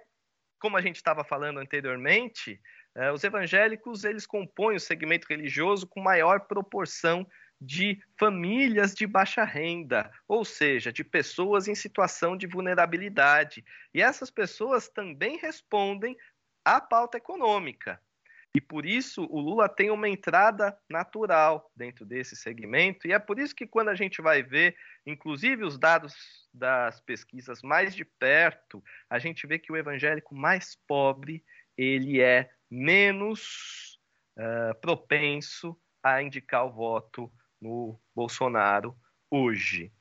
como 0.59 0.77
a 0.77 0.81
gente 0.81 0.97
estava 0.97 1.23
falando 1.23 1.59
anteriormente, 1.59 2.61
eh, 2.95 3.11
os 3.11 3.23
evangélicos 3.23 4.03
eles 4.03 4.25
compõem 4.25 4.77
o 4.77 4.79
segmento 4.79 5.27
religioso 5.29 5.87
com 5.87 5.99
maior 6.01 6.41
proporção 6.41 7.27
de 7.59 7.99
famílias 8.19 8.93
de 8.93 9.07
baixa 9.07 9.43
renda, 9.43 10.11
ou 10.27 10.43
seja, 10.43 10.91
de 10.91 11.03
pessoas 11.03 11.67
em 11.67 11.75
situação 11.75 12.35
de 12.35 12.47
vulnerabilidade. 12.47 13.63
E 13.93 14.01
essas 14.01 14.29
pessoas 14.29 14.87
também 14.89 15.37
respondem 15.37 16.15
à 16.63 16.81
pauta 16.81 17.17
econômica. 17.17 17.99
E 18.55 18.61
por 18.61 18.85
isso 18.85 19.27
o 19.29 19.39
Lula 19.41 19.67
tem 19.67 19.91
uma 19.91 20.07
entrada 20.07 20.77
natural 20.89 21.69
dentro 21.75 22.05
desse 22.05 22.37
segmento, 22.37 23.05
e 23.05 23.11
é 23.11 23.19
por 23.19 23.37
isso 23.37 23.53
que 23.53 23.67
quando 23.67 23.89
a 23.89 23.95
gente 23.95 24.21
vai 24.21 24.41
ver, 24.41 24.77
inclusive 25.05 25.65
os 25.65 25.77
dados 25.77 26.13
das 26.53 27.01
pesquisas 27.01 27.61
mais 27.61 27.93
de 27.93 28.05
perto, 28.05 28.81
a 29.09 29.19
gente 29.19 29.45
vê 29.45 29.59
que 29.59 29.73
o 29.73 29.75
evangélico 29.75 30.33
mais 30.33 30.77
pobre 30.87 31.43
ele 31.77 32.21
é 32.21 32.49
menos 32.71 33.99
uh, 34.37 34.73
propenso 34.79 35.77
a 36.01 36.21
indicar 36.21 36.65
o 36.65 36.71
voto 36.71 37.29
no 37.61 37.99
Bolsonaro 38.15 38.95
hoje. 39.29 39.91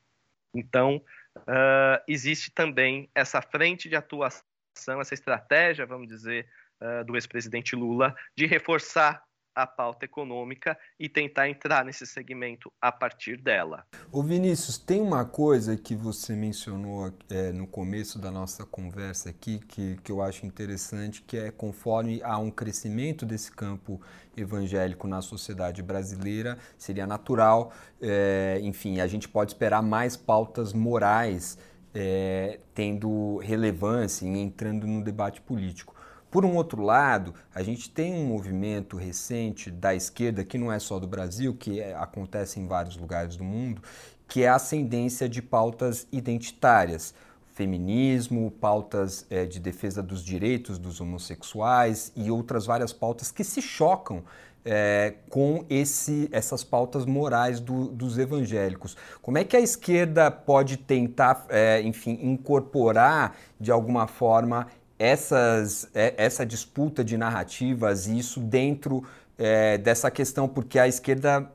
Então, 0.55 1.03
uh, 1.39 2.03
existe 2.07 2.51
também 2.51 3.11
essa 3.15 3.43
frente 3.43 3.89
de 3.89 3.97
atuação, 3.97 5.01
essa 5.01 5.15
estratégia, 5.15 5.87
vamos 5.87 6.09
dizer, 6.09 6.49
uh, 6.81 7.05
do 7.05 7.17
ex-presidente 7.17 7.75
Lula 7.75 8.15
de 8.37 8.47
reforçar 8.47 9.23
a 9.55 9.67
pauta 9.67 10.05
econômica 10.05 10.77
e 10.99 11.09
tentar 11.09 11.49
entrar 11.49 11.85
nesse 11.85 12.07
segmento 12.07 12.73
a 12.81 12.91
partir 12.91 13.41
dela. 13.41 13.85
O 14.11 14.23
Vinícius, 14.23 14.79
tem 14.79 15.01
uma 15.01 15.25
coisa 15.25 15.77
que 15.77 15.95
você 15.95 16.35
mencionou 16.35 17.13
é, 17.31 17.53
no 17.53 17.67
começo 17.67 18.19
da 18.19 18.31
nossa 18.31 18.65
conversa 18.65 19.31
aqui 19.31 19.59
que, 19.61 19.97
que 20.03 20.11
eu 20.11 20.23
acho 20.23 20.45
interessante, 20.45 21.23
que 21.23 21.37
é 21.37 21.51
conforme 21.51 22.21
há 22.23 22.39
um 22.39 22.51
crescimento 22.51 23.25
desse 23.25 23.53
campo 23.53 24.01
evangélico 24.37 25.07
na 25.07 25.23
sociedade 25.23 25.83
brasileira, 25.83 26.59
seria 26.77 27.07
natural, 27.07 27.73
é, 28.01 28.59
enfim, 28.63 29.01
a 29.01 29.07
gente 29.07 29.29
pode 29.29 29.53
esperar 29.53 29.83
mais 29.83 30.17
pautas 30.17 30.73
morais 30.73 31.57
é, 31.95 32.59
tendo 32.75 33.39
relevância 33.39 34.27
e 34.27 34.29
entrando 34.29 34.87
no 34.87 35.03
debate 35.03 35.41
político. 35.41 35.94
Por 36.35 36.45
um 36.45 36.57
outro 36.57 36.83
lado, 36.83 37.33
a 37.55 37.63
gente 37.63 37.89
tem 37.89 38.13
um 38.13 38.27
movimento 38.27 38.97
recente 38.97 39.71
da 39.71 39.95
esquerda, 39.95 40.43
que 40.43 40.59
não 40.59 40.73
é 40.73 40.81
só 40.81 40.99
do 40.99 41.07
Brasil, 41.07 41.55
que 41.55 41.79
é, 41.79 41.95
acontece 41.95 42.59
em 42.59 42.67
vários 42.67 42.97
lugares 42.97 43.37
do 43.37 43.45
mundo, 43.45 43.81
que 44.27 44.43
é 44.43 44.49
a 44.49 44.57
ascendência 44.57 45.29
de 45.29 45.41
pautas 45.41 46.09
identitárias. 46.11 47.15
Feminismo, 47.55 48.51
pautas 48.51 49.25
é, 49.31 49.45
de 49.45 49.61
defesa 49.61 50.03
dos 50.03 50.25
direitos 50.25 50.77
dos 50.77 51.01
homossexuais 51.01 52.11
e 52.17 52.33
outras 52.33 52.67
várias 52.67 52.93
pautas 52.93 53.31
que 53.31 53.45
se 53.45 53.63
chocam 53.63 54.25
é, 54.65 55.15
com 55.31 55.65
esse, 55.71 56.29
essas 56.33 56.65
pautas 56.65 57.07
morais 57.07 57.61
do, 57.61 57.87
dos 57.87 58.19
evangélicos. 58.19 58.97
Como 59.23 59.39
é 59.39 59.45
que 59.45 59.57
a 59.57 59.61
esquerda 59.61 60.33
pode 60.33 60.79
tentar, 60.79 61.47
é, 61.49 61.81
enfim, 61.83 62.19
incorporar 62.23 63.37
de 63.61 63.71
alguma 63.71 64.09
forma 64.09 64.67
essas, 64.99 65.91
é, 65.95 66.15
essa 66.17 66.45
disputa 66.45 67.05
de 67.05 67.17
narrativas 67.17 68.07
e 68.07 68.19
isso 68.19 68.41
dentro 68.41 69.07
é, 69.37 69.77
dessa 69.79 70.11
questão, 70.11 70.49
porque 70.49 70.79
a 70.79 70.87
esquerda, 70.87 71.51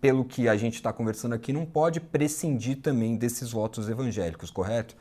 pelo 0.00 0.24
que 0.24 0.48
a 0.48 0.56
gente 0.56 0.74
está 0.74 0.92
conversando 0.92 1.34
aqui, 1.34 1.52
não 1.52 1.64
pode 1.64 2.00
prescindir 2.00 2.80
também 2.80 3.16
desses 3.16 3.52
votos 3.52 3.88
evangélicos, 3.88 4.50
correto? 4.50 4.96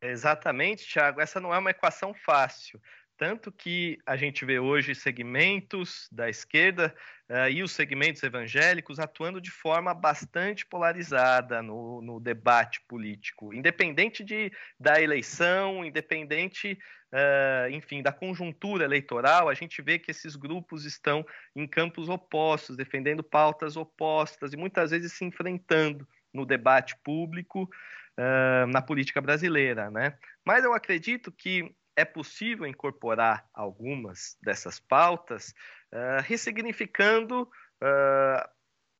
Exatamente, 0.00 0.86
Tiago. 0.86 1.20
Essa 1.20 1.40
não 1.40 1.54
é 1.54 1.58
uma 1.58 1.70
equação 1.70 2.14
fácil. 2.14 2.80
Tanto 3.16 3.52
que 3.52 3.98
a 4.04 4.16
gente 4.16 4.44
vê 4.44 4.58
hoje 4.58 4.94
segmentos 4.94 6.08
da 6.10 6.28
esquerda 6.28 6.92
uh, 7.30 7.48
e 7.48 7.62
os 7.62 7.70
segmentos 7.70 8.22
evangélicos 8.22 8.98
atuando 8.98 9.40
de 9.40 9.50
forma 9.50 9.94
bastante 9.94 10.66
polarizada 10.66 11.62
no, 11.62 12.00
no 12.02 12.18
debate 12.18 12.80
político, 12.88 13.54
independente 13.54 14.24
de, 14.24 14.50
da 14.78 15.00
eleição, 15.00 15.84
independente, 15.84 16.76
uh, 17.12 17.70
enfim, 17.70 18.02
da 18.02 18.12
conjuntura 18.12 18.84
eleitoral, 18.84 19.48
a 19.48 19.54
gente 19.54 19.80
vê 19.82 19.98
que 19.98 20.10
esses 20.10 20.34
grupos 20.36 20.84
estão 20.84 21.24
em 21.54 21.66
campos 21.66 22.08
opostos, 22.08 22.76
defendendo 22.76 23.22
pautas 23.22 23.76
opostas 23.76 24.52
e 24.52 24.56
muitas 24.56 24.90
vezes 24.90 25.12
se 25.12 25.24
enfrentando 25.24 26.06
no 26.32 26.44
debate 26.44 26.96
público. 27.04 27.68
Uh, 28.14 28.66
na 28.66 28.82
política 28.82 29.22
brasileira, 29.22 29.90
né? 29.90 30.18
Mas 30.44 30.62
eu 30.64 30.74
acredito 30.74 31.32
que 31.32 31.74
é 31.96 32.04
possível 32.04 32.66
incorporar 32.66 33.46
algumas 33.54 34.36
dessas 34.42 34.78
pautas, 34.78 35.54
uh, 35.92 36.20
ressignificando 36.22 37.42
uh, 37.42 38.48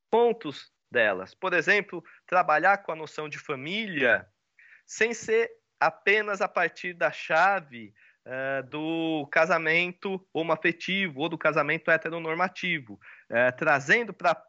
pontos 0.09 0.71
delas. 0.91 1.33
Por 1.33 1.53
exemplo, 1.53 2.03
trabalhar 2.25 2.77
com 2.79 2.91
a 2.91 2.95
noção 2.95 3.27
de 3.27 3.39
família 3.39 4.27
sem 4.85 5.13
ser 5.13 5.49
apenas 5.85 6.41
a 6.41 6.47
partir 6.47 6.93
da 6.93 7.11
chave 7.11 7.93
uh, 8.25 8.67
do 8.69 9.27
casamento 9.31 10.25
homoafetivo 10.33 11.21
ou 11.21 11.29
do 11.29 11.37
casamento 11.37 11.89
heteronormativo, 11.91 12.99
trazendo 13.57 14.13
para 14.13 14.41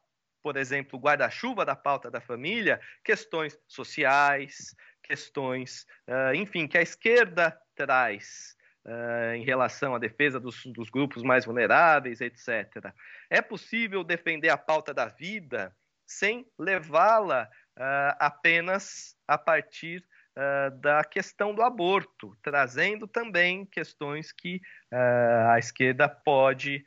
por 0.42 0.59
exemplo, 0.59 0.99
guarda-chuva 0.99 1.64
da 1.64 1.75
pauta 1.75 2.11
da 2.11 2.20
família, 2.20 2.79
questões 3.03 3.59
sociais, 3.66 4.77
questões, 5.03 5.87
enfim, 6.35 6.66
que 6.66 6.77
a 6.77 6.83
esquerda 6.83 7.59
traz 7.75 8.55
uh, 8.85 9.35
em 9.35 9.44
relação 9.44 9.94
à 9.94 9.99
defesa 9.99 10.38
dos, 10.38 10.64
dos, 10.66 10.90
grupos 10.90 11.23
mais 11.23 11.44
vulneráveis, 11.44 12.20
etc. 12.20 12.92
É 13.31 13.40
possível 13.40 14.05
defender 14.05 14.51
a 14.51 14.59
pauta 14.59 14.92
da 14.92 15.07
vida 15.07 15.75
sem 16.07 16.47
levá-la 16.59 17.49
uh, 17.79 18.16
apenas 18.18 19.16
a 19.27 19.38
partir 19.38 20.07
uh, 20.37 20.77
da 20.79 21.05
questão 21.05 21.55
do 21.55 21.62
aborto, 21.62 22.37
trazendo 22.42 23.07
também 23.07 23.64
questões 23.66 24.33
que 24.33 24.61
a 25.51 25.59
esquerda 25.59 26.09
pode, 26.09 26.85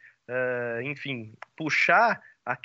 enfim, 0.81 1.33
puxar 1.57 2.21
a, 2.47 2.57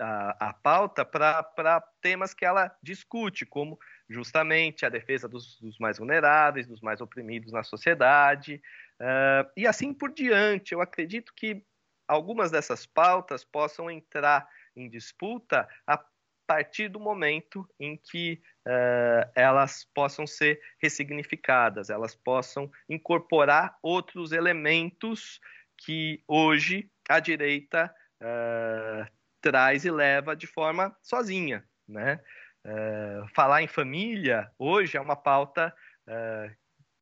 a, 0.00 0.48
a 0.48 0.52
pauta 0.52 1.04
para 1.04 1.80
temas 2.02 2.34
que 2.34 2.44
ela 2.44 2.74
discute, 2.82 3.46
como 3.46 3.78
justamente 4.08 4.84
a 4.84 4.88
defesa 4.88 5.28
dos, 5.28 5.60
dos 5.60 5.78
mais 5.78 5.98
vulneráveis, 5.98 6.66
dos 6.66 6.80
mais 6.80 7.00
oprimidos 7.00 7.52
na 7.52 7.62
sociedade, 7.62 8.60
uh, 9.00 9.48
e 9.56 9.66
assim 9.66 9.94
por 9.94 10.12
diante. 10.12 10.72
Eu 10.72 10.80
acredito 10.80 11.32
que 11.36 11.64
algumas 12.08 12.50
dessas 12.50 12.86
pautas 12.86 13.44
possam 13.44 13.90
entrar 13.90 14.48
em 14.74 14.88
disputa 14.88 15.68
a 15.86 16.02
partir 16.48 16.88
do 16.88 16.98
momento 16.98 17.68
em 17.78 17.94
que 17.94 18.40
uh, 18.66 19.30
elas 19.34 19.86
possam 19.94 20.26
ser 20.26 20.58
ressignificadas, 20.82 21.90
elas 21.90 22.14
possam 22.14 22.70
incorporar 22.88 23.76
outros 23.82 24.32
elementos 24.32 25.40
que 25.76 26.24
hoje 26.26 26.90
a 27.06 27.20
direita 27.20 27.94
uh, 28.22 29.12
traz 29.42 29.84
e 29.84 29.90
leva 29.90 30.34
de 30.34 30.46
forma 30.46 30.96
sozinha, 31.02 31.62
né? 31.86 32.18
Uh, 32.66 33.28
falar 33.34 33.62
em 33.62 33.68
família 33.68 34.50
hoje 34.58 34.96
é 34.96 35.00
uma 35.00 35.16
pauta 35.16 35.72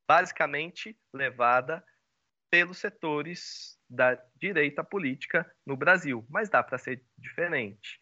basicamente 0.09 0.99
levada 1.15 1.85
pelos 2.51 2.79
setores 2.79 3.79
da 3.89 4.21
direita 4.35 4.83
política 4.83 5.49
no 5.65 5.77
Brasil, 5.77 6.27
mas 6.29 6.49
dá 6.49 6.61
para 6.61 6.77
ser 6.77 7.05
diferente. 7.17 8.01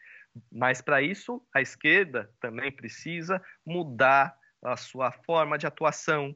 Mas 0.51 0.81
para 0.81 1.03
isso, 1.03 1.44
a 1.55 1.61
esquerda 1.61 2.31
também 2.40 2.70
precisa 2.73 3.42
mudar 3.64 4.37
a 4.62 4.77
sua 4.77 5.12
forma 5.12 5.59
de 5.59 5.66
atuação 5.66 6.35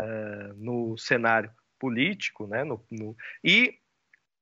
uh, 0.00 0.54
no 0.56 0.96
cenário 0.98 1.50
político, 1.78 2.46
né, 2.46 2.62
no, 2.62 2.84
no, 2.90 3.16
e 3.42 3.78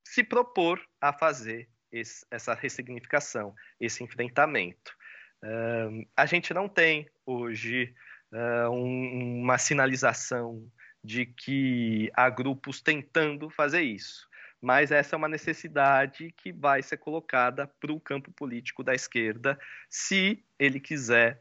se 0.05 0.23
propor 0.23 0.81
a 1.01 1.13
fazer 1.13 1.71
esse, 1.91 2.27
essa 2.31 2.53
ressignificação, 2.55 3.55
esse 3.81 4.05
enfrentamento. 4.05 4.95
Uh, 5.43 6.07
a 6.17 6.27
gente 6.27 6.53
não 6.53 6.69
tem 6.69 7.09
hoje 7.25 7.95
uh, 8.33 8.71
um, 8.71 9.41
uma 9.43 9.57
sinalização 9.57 10.71
de 11.03 11.25
que 11.25 12.11
há 12.15 12.29
grupos 12.29 12.83
tentando 12.83 13.49
fazer 13.49 13.83
isso, 13.83 14.29
mas 14.61 14.90
essa 14.90 15.14
é 15.14 15.18
uma 15.18 15.29
necessidade 15.29 16.33
que 16.37 16.53
vai 16.53 16.83
ser 16.83 16.99
colocada 16.99 17.66
para 17.66 17.92
o 17.92 18.01
campo 18.01 18.31
político 18.33 18.83
da 18.83 18.94
esquerda, 18.94 19.59
se 19.88 20.44
ele 20.59 20.79
quiser, 20.79 21.38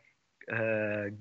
uh, 0.49 1.17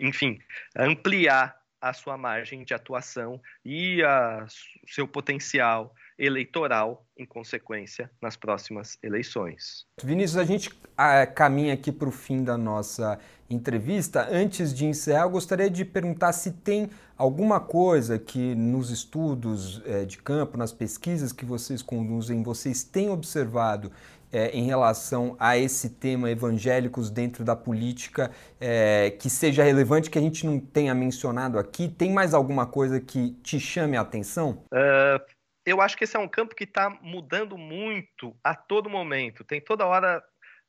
enfim, 0.00 0.38
ampliar 0.76 1.62
a 1.82 1.92
sua 1.92 2.16
margem 2.16 2.62
de 2.62 2.72
atuação 2.72 3.40
e 3.64 4.00
o 4.04 4.46
seu 4.86 5.08
potencial 5.08 5.92
eleitoral, 6.16 7.04
em 7.18 7.26
consequência, 7.26 8.08
nas 8.20 8.36
próximas 8.36 8.96
eleições. 9.02 9.84
Vinícius, 10.00 10.36
a 10.36 10.44
gente 10.44 10.70
ah, 10.96 11.26
caminha 11.26 11.74
aqui 11.74 11.90
para 11.90 12.08
o 12.08 12.12
fim 12.12 12.44
da 12.44 12.56
nossa 12.56 13.18
entrevista. 13.50 14.28
Antes 14.30 14.72
de 14.72 14.86
encerrar, 14.86 15.22
eu 15.22 15.30
gostaria 15.30 15.68
de 15.68 15.84
perguntar 15.84 16.32
se 16.32 16.52
tem 16.52 16.88
alguma 17.22 17.60
coisa 17.60 18.18
que 18.18 18.52
nos 18.56 18.90
estudos 18.90 19.80
eh, 19.86 20.04
de 20.04 20.18
campo, 20.18 20.58
nas 20.58 20.72
pesquisas 20.72 21.32
que 21.32 21.44
vocês 21.44 21.80
conduzem, 21.80 22.42
vocês 22.42 22.82
têm 22.82 23.10
observado 23.10 23.92
é, 24.32 24.50
em 24.50 24.64
relação 24.64 25.36
a 25.38 25.56
esse 25.56 25.90
tema 25.90 26.28
evangélicos 26.30 27.10
dentro 27.10 27.44
da 27.44 27.54
política 27.54 28.32
é, 28.60 29.10
que 29.10 29.30
seja 29.30 29.62
relevante, 29.62 30.10
que 30.10 30.18
a 30.18 30.22
gente 30.22 30.44
não 30.44 30.58
tenha 30.58 30.94
mencionado 30.94 31.60
aqui? 31.60 31.86
Tem 31.86 32.10
mais 32.10 32.34
alguma 32.34 32.66
coisa 32.66 33.00
que 33.00 33.32
te 33.42 33.60
chame 33.60 33.96
a 33.96 34.00
atenção? 34.00 34.64
Uh, 34.72 35.22
eu 35.64 35.80
acho 35.80 35.96
que 35.96 36.02
esse 36.02 36.16
é 36.16 36.18
um 36.18 36.26
campo 36.26 36.56
que 36.56 36.64
está 36.64 36.90
mudando 37.02 37.56
muito 37.56 38.34
a 38.42 38.54
todo 38.54 38.90
momento. 38.90 39.44
Tem 39.44 39.60
toda 39.60 39.86
hora 39.86 40.20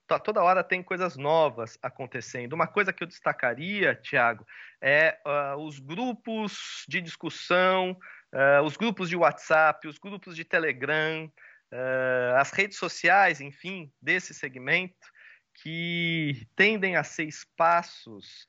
toda 0.08 0.44
hora 0.44 0.64
tem 0.64 0.84
coisas 0.84 1.16
novas 1.16 1.78
acontecendo. 1.82 2.54
Uma 2.54 2.68
coisa 2.68 2.94
que 2.94 3.04
eu 3.04 3.08
destacaria, 3.08 3.96
Tiago, 3.96 4.46
é 4.82 5.18
uh, 5.26 5.58
os 5.58 5.80
grupos 5.80 6.86
de 6.88 7.02
discussão, 7.02 7.92
uh, 8.34 8.64
os 8.64 8.76
grupos 8.76 9.10
de 9.10 9.16
WhatsApp, 9.16 9.88
os 9.88 9.98
grupos 9.98 10.36
de 10.36 10.44
Telegram, 10.44 11.26
uh, 11.72 12.36
as 12.38 12.52
redes 12.52 12.78
sociais, 12.78 13.40
enfim, 13.42 13.92
desse 14.02 14.34
segmento, 14.34 15.12
que 15.56 16.48
tendem 16.56 16.96
a 16.96 17.04
ser 17.04 17.26
espaços 17.26 18.48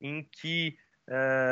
em 0.00 0.22
que 0.22 0.78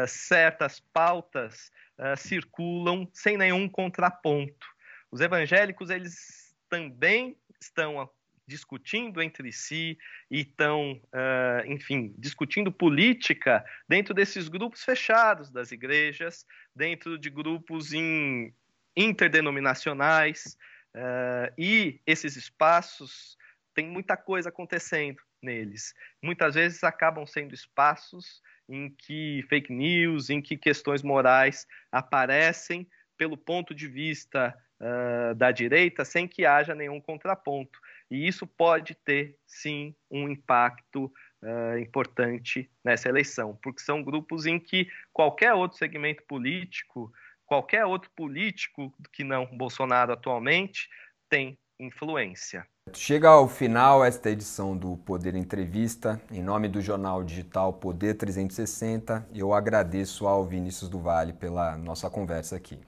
certas 0.09 0.81
pautas 0.81 1.70
circulam 2.16 3.09
sem 3.12 3.38
nenhum 3.38 3.68
contraponto. 3.68 4.66
Os 5.12 5.20
evangélicos, 5.20 5.90
eles 5.90 6.57
também 6.68 7.38
estão 7.61 8.01
discutindo 8.46 9.22
entre 9.22 9.50
si 9.52 9.98
e 10.30 10.40
estão, 10.40 11.00
uh, 11.07 11.66
enfim, 11.66 12.14
discutindo 12.18 12.70
política 12.70 13.64
dentro 13.88 14.12
desses 14.12 14.48
grupos 14.48 14.85
fechados 14.85 15.50
das 15.50 15.72
igrejas, 15.72 16.44
dentro 16.74 17.18
de 17.18 17.30
grupos 17.30 17.92
in, 17.92 18.52
interdenominacionais, 18.96 20.57
Uh, 20.94 21.50
e 21.59 22.00
esses 22.07 22.37
espaços 22.37 23.37
tem 23.74 23.88
muita 23.88 24.16
coisa 24.16 24.48
acontecendo 24.48 25.20
neles. 25.42 25.92
Muitas 26.22 26.54
vezes 26.54 26.85
acabam 26.85 27.26
sendo 27.26 27.52
espaços 27.52 28.40
em 28.68 28.88
que 28.90 29.44
fake 29.48 29.72
news, 29.72 30.30
em 30.30 30.40
que 30.40 30.57
questões 30.57 31.02
morais 31.02 31.66
aparecem 31.90 32.88
pelo 33.18 33.37
ponto 33.37 33.74
de 33.74 33.88
vista 33.88 34.57
uh, 34.80 35.35
da 35.35 35.50
direita 35.50 36.04
sem 36.04 36.28
que 36.28 36.46
haja 36.46 36.76
nenhum 36.76 37.00
contraponto. 37.00 37.78
E 38.11 38.27
isso 38.27 38.47
pode 38.47 38.95
ter, 39.05 39.37
sim, 39.47 39.95
um 40.11 40.29
impacto 40.29 41.12
uh, 41.43 41.79
importante 41.79 42.71
nessa 42.85 43.09
eleição, 43.09 43.59
porque 43.62 43.83
são 43.83 44.03
grupos 44.03 44.47
em 44.47 44.59
que 44.59 44.88
qualquer 45.12 45.55
outro 45.55 45.79
segmento 45.79 46.23
político 46.29 47.12
qualquer 47.47 47.85
outro 47.85 48.11
político 48.17 48.93
que 49.12 49.25
não 49.25 49.47
Bolsonaro 49.57 50.12
atualmente 50.12 50.88
tem 51.29 51.59
influência. 51.79 52.67
Chega 52.93 53.29
ao 53.29 53.49
final 53.49 54.05
esta 54.05 54.31
edição 54.31 54.77
do 54.77 54.97
Poder 54.99 55.35
Entrevista. 55.35 56.21
Em 56.31 56.43
nome 56.43 56.69
do 56.69 56.81
jornal 56.81 57.25
digital 57.25 57.73
Poder 57.73 58.14
360, 58.14 59.27
eu 59.35 59.53
agradeço 59.53 60.27
ao 60.27 60.45
Vinícius 60.45 60.90
do 60.90 61.01
Vale 61.01 61.33
pela 61.33 61.77
nossa 61.77 62.11
conversa 62.11 62.57
aqui. 62.57 62.79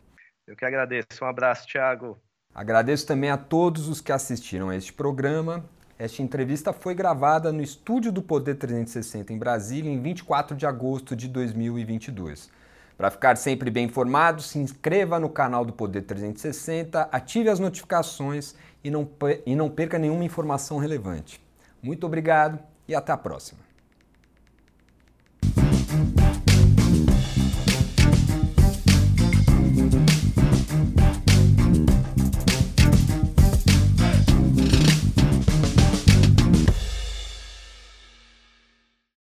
Eu 0.46 0.54
que 0.54 0.64
agradeço. 0.64 1.06
Um 1.22 1.26
abraço, 1.26 1.66
Thiago. 1.66 2.20
Agradeço 2.56 3.06
também 3.06 3.28
a 3.28 3.36
todos 3.36 3.86
os 3.86 4.00
que 4.00 4.10
assistiram 4.10 4.70
a 4.70 4.76
este 4.76 4.90
programa. 4.90 5.62
Esta 5.98 6.22
entrevista 6.22 6.72
foi 6.72 6.94
gravada 6.94 7.52
no 7.52 7.62
estúdio 7.62 8.10
do 8.10 8.22
Poder 8.22 8.54
360 8.54 9.30
em 9.30 9.36
Brasília 9.36 9.92
em 9.92 10.00
24 10.00 10.56
de 10.56 10.64
agosto 10.64 11.14
de 11.14 11.28
2022. 11.28 12.48
Para 12.96 13.10
ficar 13.10 13.36
sempre 13.36 13.70
bem 13.70 13.84
informado, 13.84 14.40
se 14.40 14.58
inscreva 14.58 15.20
no 15.20 15.28
canal 15.28 15.66
do 15.66 15.72
Poder 15.74 16.00
360, 16.00 17.10
ative 17.12 17.50
as 17.50 17.58
notificações 17.58 18.54
e 18.82 18.90
não, 18.90 19.06
e 19.44 19.54
não 19.54 19.68
perca 19.68 19.98
nenhuma 19.98 20.24
informação 20.24 20.78
relevante. 20.78 21.38
Muito 21.82 22.06
obrigado 22.06 22.58
e 22.88 22.94
até 22.94 23.12
a 23.12 23.18
próxima. 23.18 23.65